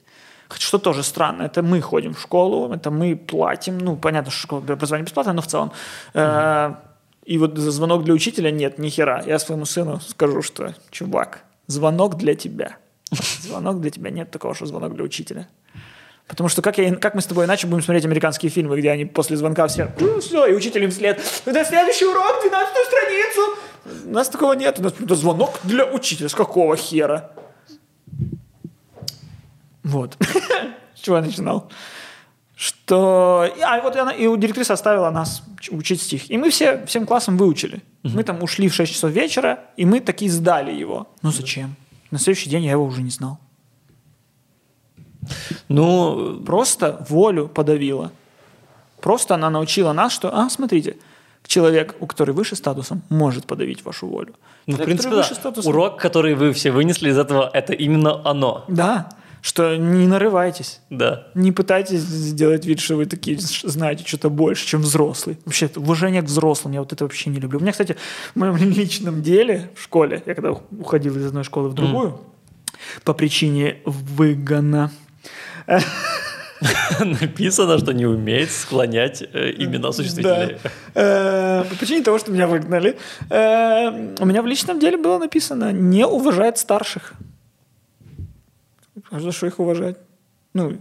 [0.58, 4.62] Что тоже странно, это мы ходим в школу, это мы платим, ну, понятно, что школа
[4.62, 5.72] образование бесплатное, но в целом.
[6.14, 6.76] Mm-hmm.
[7.24, 9.24] И вот звонок для учителя нет, ни хера.
[9.26, 12.76] Я своему сыну скажу, что, чувак, звонок для тебя.
[13.40, 14.10] Звонок для тебя.
[14.10, 15.48] Нет такого, что звонок для учителя.
[16.26, 19.04] Потому что как, я, как мы с тобой иначе будем смотреть американские фильмы, где они
[19.04, 23.58] после звонка все, ну, все, и учитель им вслед, на следующий урок, 12 страницу.
[24.06, 24.78] У нас такого нет.
[24.80, 26.28] У нас это звонок для учителя.
[26.28, 27.30] С какого хера?
[29.84, 30.16] Вот.
[30.96, 31.70] С чего я начинал?
[32.56, 33.52] Что...
[33.62, 36.30] А вот она, и у директрисы оставила нас учить стих.
[36.30, 37.82] И мы все всем классом выучили.
[38.02, 41.06] Мы там ушли в 6 часов вечера, и мы таки сдали его.
[41.22, 41.76] Ну зачем?
[42.10, 43.38] На следующий день я его уже не знал.
[45.68, 48.10] Ну, просто волю подавила.
[49.02, 50.96] Просто она научила нас, что, а, смотрите,
[51.46, 54.34] человек, у который выше статусом, может подавить вашу волю.
[54.66, 55.22] Ну, человек, в принципе, да.
[55.24, 55.70] статусом...
[55.70, 58.64] урок, который вы все вынесли из этого, это именно оно.
[58.68, 59.10] Да,
[59.40, 60.80] что не нарывайтесь.
[60.90, 61.28] Да.
[61.34, 65.38] Не пытайтесь сделать вид, что вы такие знаете что-то больше, чем взрослый.
[65.44, 67.58] Вообще, уважение к взрослым, я вот это вообще не люблю.
[67.58, 67.96] У меня, кстати,
[68.34, 73.02] в моем личном деле в школе, я когда уходил из одной школы в другую, mm.
[73.04, 74.90] по причине выгона,
[77.00, 80.58] Написано, что не умеет склонять э, имена существительные.
[80.94, 82.96] Э, по причине того, что меня выгнали.
[83.30, 87.12] Э, у меня в личном деле было написано «не уважает старших».
[89.10, 89.96] А за что их уважать?
[90.54, 90.78] Ну,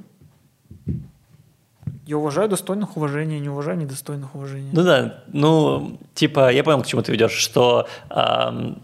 [2.06, 4.70] я уважаю достойных уважения, не уважаю недостойных уважения.
[4.72, 8.76] Ну да, ну, типа, я понял, к чему ты ведешь, что э,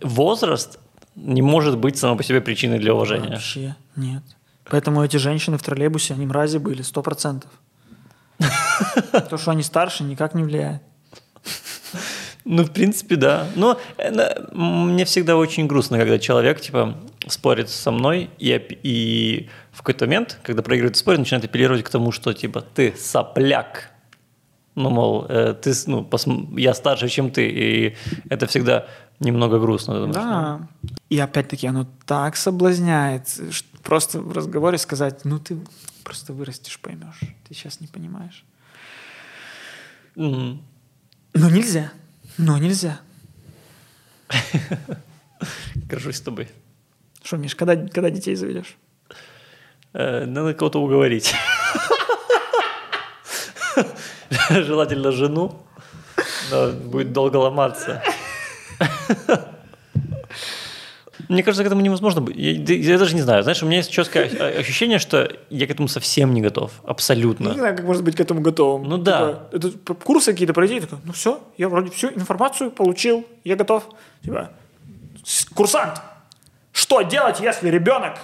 [0.00, 0.78] возраст
[1.16, 3.30] не может быть само по себе причиной для уважения.
[3.30, 4.22] Вообще нет.
[4.64, 7.50] Поэтому эти женщины в троллейбусе, они мрази были, сто процентов.
[9.30, 10.82] То, что они старше, никак не влияет.
[12.44, 13.46] Ну, в принципе, да.
[13.54, 14.10] Но э,
[14.52, 16.96] мне всегда очень грустно, когда человек, типа,
[17.28, 18.50] спорит со мной, и,
[18.82, 23.90] и в какой-то момент, когда проигрывает спор, начинает апеллировать к тому, что, типа, ты сопляк.
[24.74, 26.26] Ну, мол, э, ты, ну, пос...
[26.56, 27.96] я старше, чем ты, и
[28.28, 28.86] это всегда
[29.20, 29.94] немного грустно.
[29.94, 30.68] Думаю, да.
[30.84, 30.96] Что...
[31.10, 35.58] И опять-таки оно так соблазняет, что просто в разговоре сказать, ну ты
[36.04, 37.20] просто вырастешь, поймешь.
[37.46, 38.44] Ты сейчас не понимаешь.
[40.16, 40.58] Mm-hmm.
[41.34, 41.92] Но нельзя.
[42.38, 43.00] Но нельзя.
[45.88, 46.48] Горжусь с тобой.
[47.22, 48.76] Что, Миш, когда, когда детей заведешь?
[49.92, 51.34] Э, надо кого-то уговорить.
[54.50, 55.62] Желательно жену.
[56.50, 58.02] Но будет долго ломаться.
[61.32, 63.42] Мне кажется, к этому невозможно Я, я даже не знаю.
[63.42, 64.26] Знаешь, у меня есть четкое
[64.58, 66.72] ощущение, что я к этому совсем не готов.
[66.84, 67.50] Абсолютно.
[67.50, 68.84] Не знаю, как может быть к этому готовым.
[68.84, 69.46] Ну да.
[69.52, 73.84] Типа, это курсы какие-то пройти, такой, ну все, я вроде всю информацию получил, я готов.
[74.22, 74.50] Типа,
[75.54, 76.00] курсант,
[76.72, 78.18] что делать, если ребенок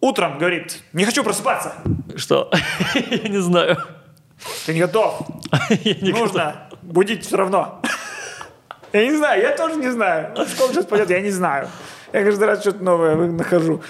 [0.00, 1.74] утром говорит, не хочу просыпаться?
[2.16, 2.50] Что?
[2.94, 3.78] я не знаю.
[4.66, 5.26] Ты не готов.
[6.00, 7.80] Нужно будить все равно.
[8.92, 10.34] Я не знаю, я тоже не знаю.
[10.48, 11.68] Сколько сейчас пойдет, я не знаю.
[12.12, 13.82] Я каждый раз что-то новое нахожу.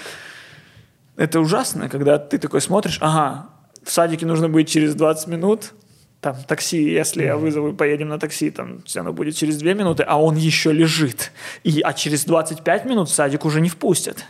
[1.17, 3.49] Это ужасно, когда ты такой смотришь, ага,
[3.83, 5.73] в садике нужно быть через 20 минут,
[6.21, 10.21] там такси, если я вызову, поедем на такси, там оно будет через 2 минуты, а
[10.21, 11.31] он еще лежит.
[11.63, 14.25] И, а через 25 минут в садик уже не впустят.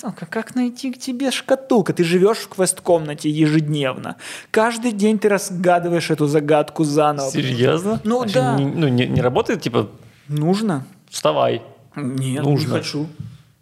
[0.00, 1.92] Сука, как найти к тебе шкатулка?
[1.92, 4.16] Ты живешь в квест-комнате ежедневно.
[4.50, 7.30] Каждый день ты разгадываешь эту загадку заново.
[7.30, 8.00] Серьезно?
[8.04, 8.56] Ну а да.
[8.56, 9.88] Не, ну не, не работает, типа...
[10.28, 10.86] Нужно.
[11.08, 11.62] Вставай.
[11.96, 12.66] Нет, Нужно.
[12.66, 13.08] не хочу.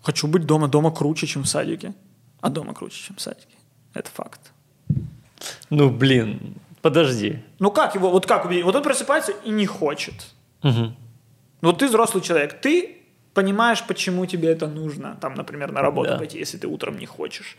[0.03, 0.69] Хочу быть дома.
[0.69, 1.95] Дома круче, чем в садике.
[2.41, 3.57] А дома круче, чем в садике.
[3.95, 4.53] Это факт.
[5.71, 7.43] Ну, блин, подожди.
[7.59, 10.35] Ну как его, вот как Вот он просыпается и не хочет.
[10.63, 10.95] Угу.
[11.63, 13.04] Вот ты взрослый человек, ты
[13.35, 16.19] понимаешь, почему тебе это нужно, там, например, на работу да.
[16.19, 17.57] пойти, если ты утром не хочешь.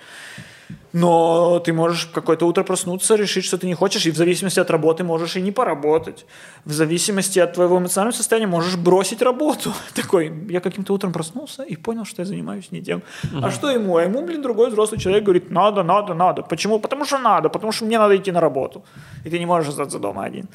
[0.93, 4.71] Но ты можешь какое-то утро проснуться, решить, что ты не хочешь, и в зависимости от
[4.71, 6.25] работы можешь и не поработать.
[6.63, 9.73] В зависимости от твоего эмоционального состояния можешь бросить работу.
[9.93, 13.01] Такой, я каким-то утром проснулся и понял, что я занимаюсь не тем.
[13.23, 13.45] Угу.
[13.45, 13.97] А что ему?
[13.97, 16.41] А ему, блин, другой взрослый человек говорит, надо, надо, надо.
[16.41, 16.79] Почему?
[16.79, 18.83] Потому что надо, потому что мне надо идти на работу.
[19.25, 20.47] И ты не можешь остаться дома один.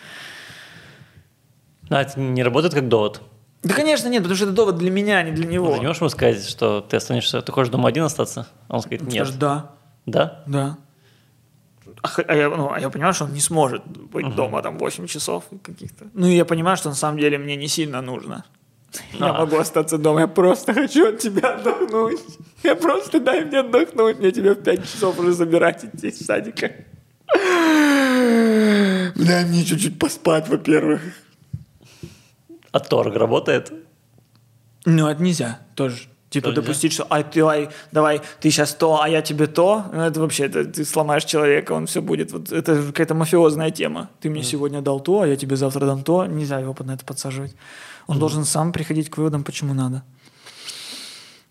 [1.91, 3.21] А это не работает как довод?
[3.63, 5.67] Да, конечно, нет, потому что это довод для меня, а не для него.
[5.67, 8.49] Ну, ты не можешь ему сказать, что ты останешься, ты хочешь дома один остаться?
[8.69, 9.13] А он скажет, нет.
[9.13, 9.73] Скажешь, да.
[10.07, 10.43] Да?
[10.47, 10.79] Да.
[12.03, 14.35] А, а, я, ну, а я понимаю, что он не сможет быть угу.
[14.35, 16.07] дома там 8 часов каких-то.
[16.15, 18.45] Ну, и я понимаю, что на самом деле мне не сильно нужно.
[19.21, 19.27] А.
[19.27, 22.21] Я могу остаться дома, я просто хочу от тебя отдохнуть.
[22.63, 26.73] Я просто дай мне отдохнуть, мне тебя в 5 часов уже забирать идти из садика.
[29.15, 31.03] Дай мне чуть-чуть поспать, во-первых.
[32.73, 33.73] А торг работает?
[34.87, 36.09] Ну, это нельзя тоже.
[36.31, 39.85] Типа допустить, что а, давай, давай, ты сейчас то, а я тебе то.
[39.93, 42.33] Ну, это вообще, это, ты сломаешь человека, он все будет.
[42.33, 44.09] Вот, это какая-то мафиозная тема.
[44.21, 46.27] Ты мне сегодня дал то, а я тебе завтра дам то.
[46.27, 47.57] Нельзя его под на это подсаживать.
[48.07, 50.03] Он должен сам приходить к выводам, почему надо.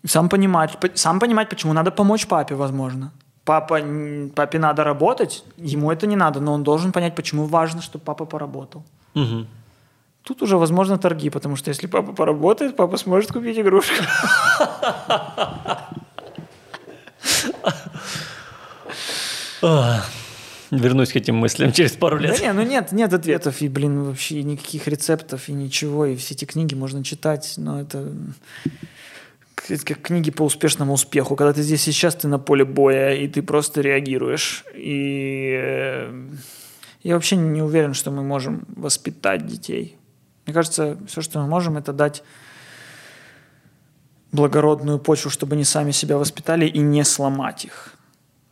[0.06, 3.12] Сам понимать, по- сам понимать, почему надо помочь папе, возможно.
[3.44, 3.80] Папа,
[4.34, 8.24] папе надо работать, ему это не надо, но он должен понять, почему важно, чтобы папа
[8.24, 8.82] поработал.
[9.14, 9.46] Мгм.
[10.22, 13.94] Тут уже возможно торги, потому что если папа поработает, папа сможет купить игрушку.
[20.70, 22.40] Вернусь к этим мыслям через пару Да лет.
[22.40, 26.44] не, ну нет, нет ответов, и, блин, вообще никаких рецептов, и ничего, и все эти
[26.44, 28.12] книги можно читать, но это
[29.84, 31.36] как книги по успешному успеху.
[31.36, 34.64] Когда ты здесь сейчас, ты на поле боя, и ты просто реагируешь.
[34.74, 36.28] И э,
[37.02, 39.96] я вообще не уверен, что мы можем воспитать детей.
[40.50, 42.24] Мне кажется, все, что мы можем, это дать
[44.32, 47.94] благородную почву, чтобы они сами себя воспитали и не сломать их.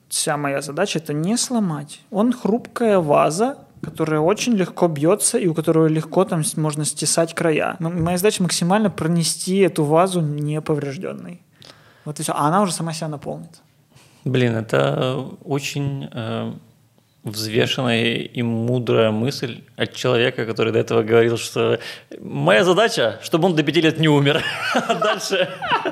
[0.09, 2.01] Вся моя задача– это не сломать.
[2.13, 7.75] Он хрупкая ваза, которая очень легко бьется и у которой легко там можно стесать края.
[7.81, 11.43] Моя задача максимально пронести эту вазу неповрежденной.
[12.05, 12.33] Вот и все.
[12.33, 13.61] А она уже сама себя наполнит.
[14.25, 16.53] Блин, это очень э,
[17.31, 21.79] взвешенная и мудрая мысль от человека, который до этого говорил, что
[22.21, 24.43] моя задача, чтобы он до пяти лет не умер.
[25.01, 25.49] Дальше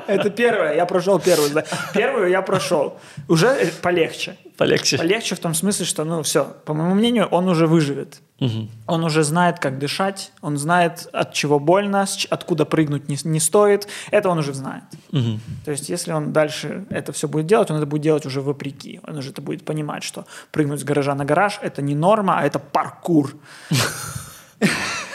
[0.07, 0.75] Это первое.
[0.75, 1.63] Я прошел первую.
[1.93, 2.99] Первую я прошел.
[3.27, 4.35] Уже полегче.
[4.57, 4.97] Полегче.
[4.97, 8.21] Полегче в том смысле, что, ну, все, по моему мнению, он уже выживет.
[8.39, 8.69] Мгм.
[8.85, 13.87] Он уже знает, как дышать, он знает, от чего больно, откуда прыгнуть не, не стоит.
[14.11, 14.83] Это он уже знает.
[15.11, 15.39] Мгм.
[15.65, 18.99] То есть, если он дальше это все будет делать, он это будет делать уже вопреки.
[19.07, 22.45] Он уже это будет понимать, что прыгнуть с гаража на гараж– это не норма, а
[22.45, 23.35] это паркур.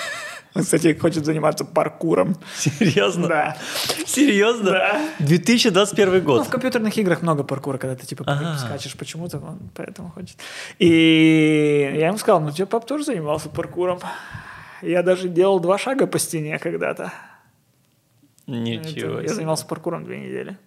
[0.55, 2.37] Он, кстати, хочет заниматься паркуром.
[2.57, 3.29] Серьезно?
[3.29, 3.57] Да.
[4.07, 4.71] Серьезно?
[4.71, 5.01] Да.
[5.21, 6.47] 2021 Ну, год.
[6.47, 8.59] в компьютерных играх много паркура, когда ты типа Ага.
[8.59, 10.37] скачешь почему-то, он поэтому хочет.
[10.79, 14.01] И я ему сказал, ну, тебе пап тоже занимался паркуром.
[14.83, 17.13] Я даже делал два шага по стене когда-то.
[18.47, 20.59] Ничего Это- Я занимался паркуром две недели.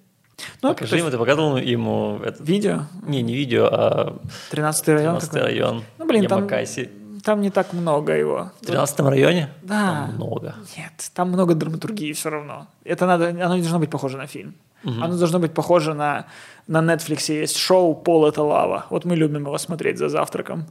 [0.61, 4.17] Ну, Покажи ему, ты показывал ему это, видео, не, не видео, а
[4.51, 5.15] 13 район.
[5.19, 5.45] 13 какой-то.
[5.47, 5.83] район.
[5.97, 6.85] Ну, блин, Ямакаси.
[6.85, 6.93] там
[7.41, 8.51] не так много его.
[8.61, 9.49] В 13 районе?
[9.63, 10.07] Да.
[10.07, 10.55] Там много.
[10.77, 12.67] Нет, там много драматургии все равно.
[12.83, 14.53] Это надо, оно не должно быть похоже на фильм.
[14.83, 16.25] Оно должно быть похоже на,
[16.67, 18.85] на Netflix есть шоу «Пол– это лава».
[18.89, 20.65] Вот мы любим его смотреть за завтраком.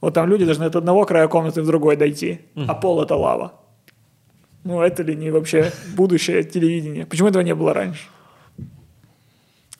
[0.00, 3.52] Вот там люди должны от одного края комнаты в другой дойти, а пол– это лава.
[4.64, 7.06] Ну, это ли не вообще будущее телевидения?
[7.06, 8.08] Почему этого не было раньше?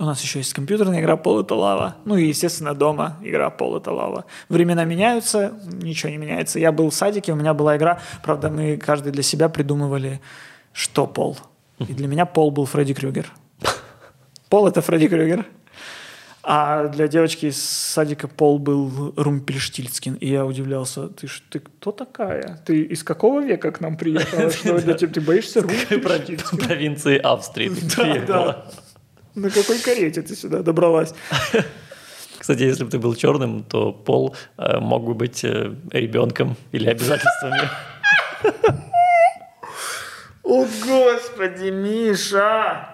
[0.00, 1.96] У нас еще есть компьютерная игра «Пол– это лава».
[2.04, 4.24] Ну и, естественно, дома игра «Пол– это лава».
[4.48, 6.60] Времена меняются, ничего не меняется.
[6.60, 10.20] Я был в садике, у меня была игра, правда, мы каждый для себя придумывали,
[10.72, 11.36] что пол.
[11.80, 13.26] И для меня пол был Фредди Крюгер.
[14.48, 15.44] Пол– это Фредди Крюгер.
[16.50, 20.14] А для девочки из садика пол был Румпельштильцкин.
[20.14, 22.62] И я удивлялся, ты, ж- ты кто такая?
[22.64, 24.50] Ты из какого века к нам приехала?
[24.50, 25.12] Что для тебя?
[25.12, 26.64] Ты боишься Румпельштильцкина?
[26.66, 27.70] Провинции Австрии.
[27.96, 28.64] Да, да.
[29.42, 31.14] На какой карете ты сюда добралась?
[32.38, 36.88] Кстати, если бы ты был черным, то Пол э, мог бы быть э, ребенком или
[36.88, 37.68] обязательствами.
[40.44, 42.88] О, господи, Миша!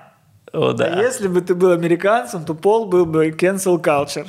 [0.52, 1.02] О, А да.
[1.02, 4.26] если бы ты был американцем, то Пол был бы cancel culture.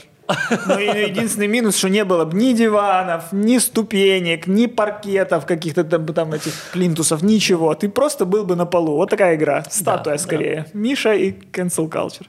[0.68, 5.84] Но и единственный минус, что не было бы ни диванов, ни ступенек, ни паркетов, каких-то
[5.84, 7.74] там, там этих плинтусов, ничего.
[7.76, 8.96] Ты просто был бы на полу.
[8.96, 9.64] Вот такая игра.
[9.70, 10.24] Статуя да.
[10.24, 10.66] скорее.
[10.74, 12.26] Миша и cancel culture.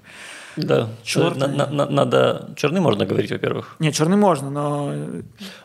[0.57, 0.89] Да.
[1.03, 1.49] Чёрный.
[1.49, 2.51] На- на- на- Надо...
[2.57, 3.77] Черный можно говорить, во-первых.
[3.79, 4.93] Не, черный можно, но...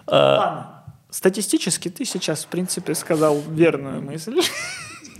[0.07, 0.67] А, Ладно.
[1.09, 4.39] Статистически ты сейчас, в принципе, сказал верную мысль.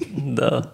[0.10, 0.72] Да.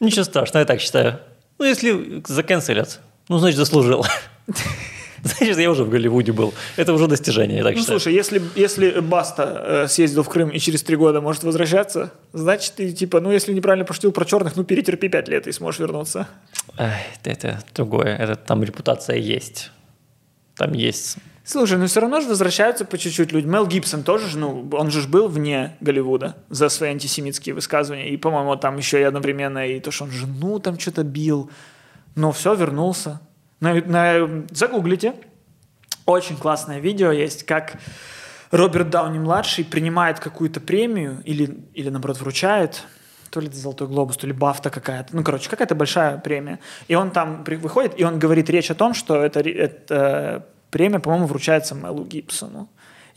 [0.00, 1.20] Ничего страшного, я так считаю.
[1.58, 4.04] Ну, если заканцелят, ну, значит, заслужил.
[5.26, 6.54] Значит, я уже в Голливуде был.
[6.76, 8.00] Это уже достижение, я так Ну, считаю.
[8.00, 12.74] слушай, если, если Баста э, съездил в Крым и через три года может возвращаться, значит,
[12.76, 16.28] ты, типа, ну, если неправильно пошутил про черных, ну, перетерпи пять лет и сможешь вернуться.
[16.78, 18.16] Ай, это другое.
[18.16, 19.70] Это там репутация есть.
[20.56, 21.16] Там есть.
[21.44, 23.46] Слушай, ну все равно же возвращаются по чуть-чуть люди.
[23.46, 28.08] Мел Гибсон тоже, ж, ну, он же был вне Голливуда за свои антисемитские высказывания.
[28.10, 31.48] И, по-моему, там еще и одновременно и то, что он жену там что-то бил.
[32.16, 33.20] Но все, вернулся.
[33.66, 35.14] На, на- загуглите.
[36.04, 37.78] Очень классное видео есть, как
[38.52, 42.84] Роберт Дауни-младший принимает какую-то премию или, или наоборот, вручает,
[43.30, 45.16] то ли «Золотой глобус», то ли «Бафта» какая-то.
[45.16, 46.60] Ну, короче, какая-то большая премия.
[46.86, 51.00] И он там выходит, и он говорит речь о том, что эта, ре- эта премия,
[51.00, 52.68] по-моему, вручается Мелу Гибсону.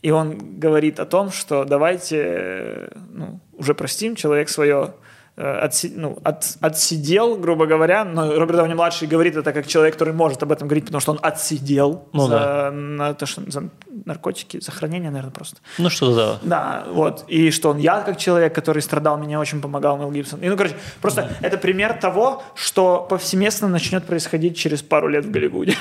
[0.02, 5.92] И он говорит о том, что давайте э, ну, уже простим, человек свое э, отси-
[5.96, 10.42] ну, от- отсидел, грубо говоря, но Роберт Дауни младший говорит это как человек, который может
[10.42, 12.70] об этом говорить, потому что он отсидел Ну за, да.
[12.72, 13.68] на то, что- за
[14.04, 15.56] наркотики, за хранение, наверное, просто.
[15.78, 16.38] Ну что да.
[16.42, 17.24] Да, вот.
[17.28, 20.40] И что он, я как человек, который страдал, меня очень помогал Мел Гибсон.
[20.40, 25.30] И, ну, короче, просто это пример того, что повсеместно начнет происходить через пару лет в
[25.30, 25.74] Голливуде.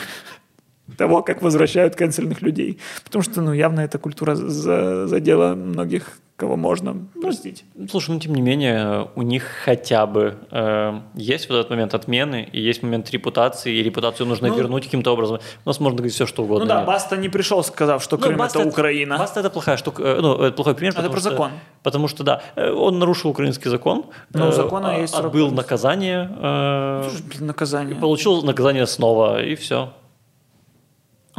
[0.97, 2.79] Того, как возвращают канцельных людей.
[3.03, 7.65] Потому что, ну, явно эта культура за- задела многих, кого можно простить.
[7.91, 12.47] Слушай, ну тем не менее, у них хотя бы э, есть вот этот момент отмены,
[12.53, 15.39] и есть момент репутации, и репутацию нужно Ну, вернуть каким-то образом.
[15.65, 16.63] У нас можно говорить все, что угодно.
[16.65, 16.87] Ну да, Нет.
[16.87, 19.17] Баста не пришел, сказав, что Ну, Крым Баста это Украина.
[19.17, 20.93] Баста это плохая штука, э, ну, это плохой пример.
[20.97, 21.51] Это про что- закон.
[21.83, 24.05] Потому что, да, э, он нарушил украинский закон.
[24.33, 27.95] Ну, у э, закона а- есть Отбыл наказание, э, Слушай, блин, наказание.
[27.95, 29.91] получил наказание снова, и все.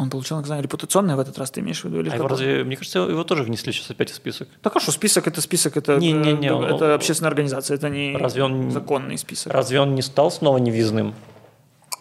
[0.01, 2.01] Он получил наказание репутационное в этот раз, ты имеешь в виду?
[2.01, 4.48] Или А его разве, мне кажется, его тоже внесли сейчас опять в список.
[4.62, 8.16] Так а что, список это список, это, Не-не-не, э, он- это общественная организация, это не
[8.16, 9.53] Разве он- законный список.
[9.53, 11.14] Разве он не стал снова невизным?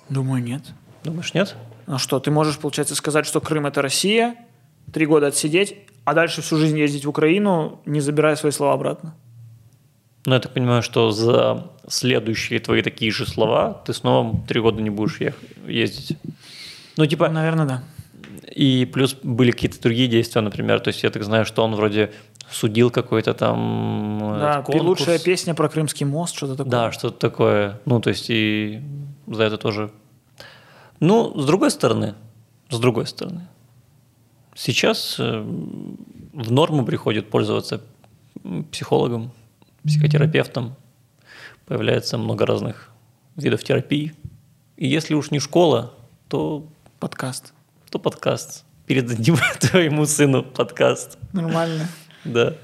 [0.07, 0.63] Думаю, нет.
[1.03, 1.55] Думаешь, нет?
[1.87, 4.35] А что, ты можешь, получается, сказать, что Крым это Россия,
[4.93, 5.75] три года отсидеть,
[6.05, 9.13] а дальше всю жизнь ездить в Украину, не забирая свои слова обратно?
[10.25, 14.81] Ну, я так понимаю, что за следующие твои такие же слова ты снова три года
[14.81, 15.19] не будешь
[15.67, 16.17] ездить.
[16.97, 17.83] Ну, типа, Наверное, да.
[18.55, 22.11] и плюс были какие-то другие действия, например, то есть я так знаю, что он вроде
[22.51, 24.83] судил какой-то там э, Да, конкурс.
[24.85, 26.71] лучшая песня про Крымский мост, что-то такое.
[26.71, 27.79] Да, что-то такое.
[27.85, 28.81] Ну, то есть и
[29.27, 29.91] за это тоже.
[30.99, 32.15] Ну, с другой стороны,
[32.69, 33.47] с другой стороны,
[34.55, 35.41] сейчас э,
[36.33, 37.81] в норму приходит пользоваться
[38.71, 39.31] психологом,
[39.85, 40.75] психотерапевтом.
[41.65, 42.89] Появляется много разных
[43.35, 44.13] видов терапии.
[44.75, 45.93] И если уж не школа,
[46.27, 46.65] то,
[46.99, 47.53] Подкаст.
[47.89, 48.65] то подкаст.
[48.85, 51.17] Передадим твоему сыну подкаст.
[51.33, 51.87] Нормально.
[52.25, 52.55] Да.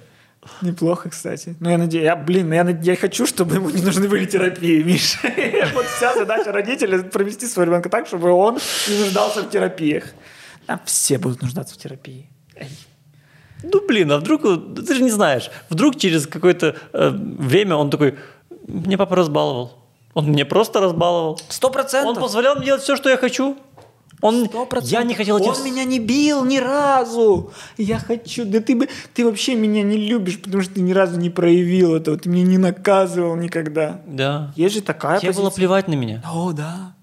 [0.62, 1.56] Неплохо, кстати.
[1.60, 4.84] Ну, я надеюсь, я, блин, я, над- я хочу, чтобы ему не нужны были терапии,
[4.84, 5.20] Миша.
[5.74, 10.04] Вот вся задача родителя– провести своего ребенка так, чтобы он не нуждался в терапиях.
[10.68, 12.30] А все будут нуждаться в терапии.
[13.64, 18.18] Ну, блин, а вдруг, ты же не знаешь, вдруг через какое-то э, время он такой,
[18.68, 19.80] мне папа разбаловал.
[20.14, 21.40] Он мне просто разбаловал.
[21.50, 22.16] Сто процентов.
[22.16, 23.58] Он позволял мне делать все, что я хочу.
[24.22, 24.92] Он, Сто процентов.
[24.92, 25.52] я не хотел этим...
[25.52, 27.52] Он меня не бил ни разу.
[27.78, 28.46] Я хочу.
[28.46, 31.96] Да ты бы, ты вообще меня не любишь, потому что ты ни разу не проявил
[31.96, 32.18] этого.
[32.18, 34.02] Ты меня не наказывал никогда.
[34.08, 34.54] Да.
[34.56, 36.24] Есть же такая Тебе было плевать на меня.
[36.26, 36.94] О, да.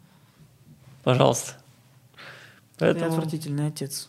[1.04, 1.52] Пожалуйста.
[2.78, 4.08] Ты Поэтому, отвратительный отец.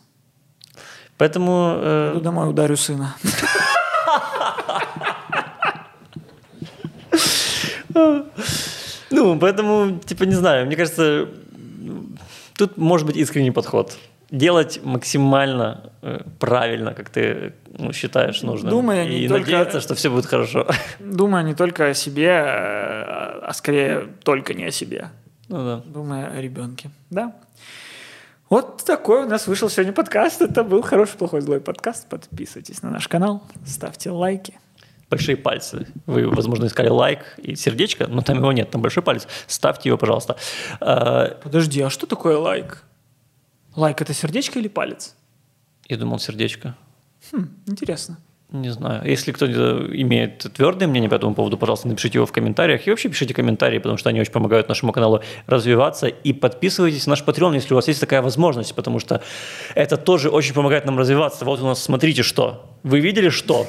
[1.18, 3.14] поэтому э, Иду домой, ударю сына.
[9.10, 11.28] ну, поэтому, типа, не знаю, мне кажется,
[12.56, 13.96] тут может быть искренний подход.
[14.30, 18.70] Делать максимально э, правильно, как ты ну, считаешь нужным.
[18.70, 20.66] Думая не и только- надеяться, что все будет хорошо.
[20.98, 25.10] Думая не только о себе, э, а скорее только не о себе.
[25.48, 25.82] Ну да.
[25.84, 26.90] Думая о ребенке.
[27.10, 27.34] Да.
[28.50, 30.42] Вот такой у нас вышел сегодня подкаст.
[30.42, 32.08] Это был хороший, плохой, злой подкаст.
[32.08, 34.54] Подписывайтесь на наш канал, ставьте лайки.
[35.10, 35.86] Большие пальцы.
[36.06, 39.26] Вы, возможно, искали лайк и сердечко, но там его нет, там большой палец.
[39.46, 40.36] Ставьте его, пожалуйста.
[40.80, 42.84] А, Подожди, а что такое лайк?
[43.76, 45.14] Лайк это сердечко или палец?
[45.88, 46.74] Я думал, сердечко.
[47.32, 48.18] Хм, интересно.
[48.54, 49.02] Не знаю.
[49.04, 52.86] Если кто-то имеет твердое мнение по этому поводу, пожалуйста, напишите его в комментариях.
[52.86, 56.06] И вообще пишите комментарии, потому что они очень помогают нашему каналу развиваться.
[56.06, 59.22] И подписывайтесь на наш Patreon, если у вас есть такая возможность, потому что
[59.74, 61.44] это тоже очень помогает нам развиваться.
[61.44, 62.64] Вот у нас, смотрите, что.
[62.84, 63.66] Вы видели, что?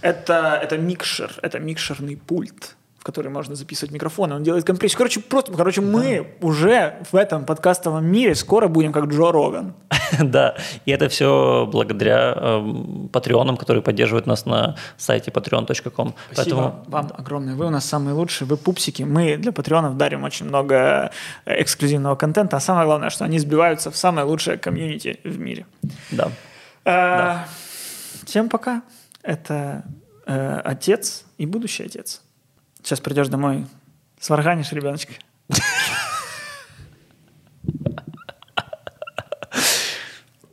[0.00, 4.34] Это, это микшер, это микшерный пульт, в который можно записывать микрофоны.
[4.34, 4.98] Он делает компрессию.
[4.98, 9.74] Короче, просто, короче, мы уже в этом подкастовом мире скоро будем как Джо Роган.
[10.20, 16.14] Да, и это все благодаря эм, патреонам, которые поддерживают нас на сайте patreon.com.
[16.32, 17.54] Спасибо вам огромное.
[17.54, 19.02] Вы у нас самые лучшие, вы пупсики.
[19.02, 21.10] Мы для патреонов дарим очень много
[21.44, 25.66] э, эксклюзивного контента, а самое главное, что они сбиваются в самое лучшее комьюнити в мире.
[26.10, 26.30] Да.
[26.84, 27.46] Э,
[28.26, 28.82] Всем пока.
[29.26, 29.82] Это
[30.24, 32.22] э, отец и будущий отец.
[32.78, 33.66] Сейчас придешь домой,
[34.20, 35.14] сварганишь ребеночка.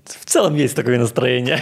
[0.05, 1.61] В целом есть такое настроение.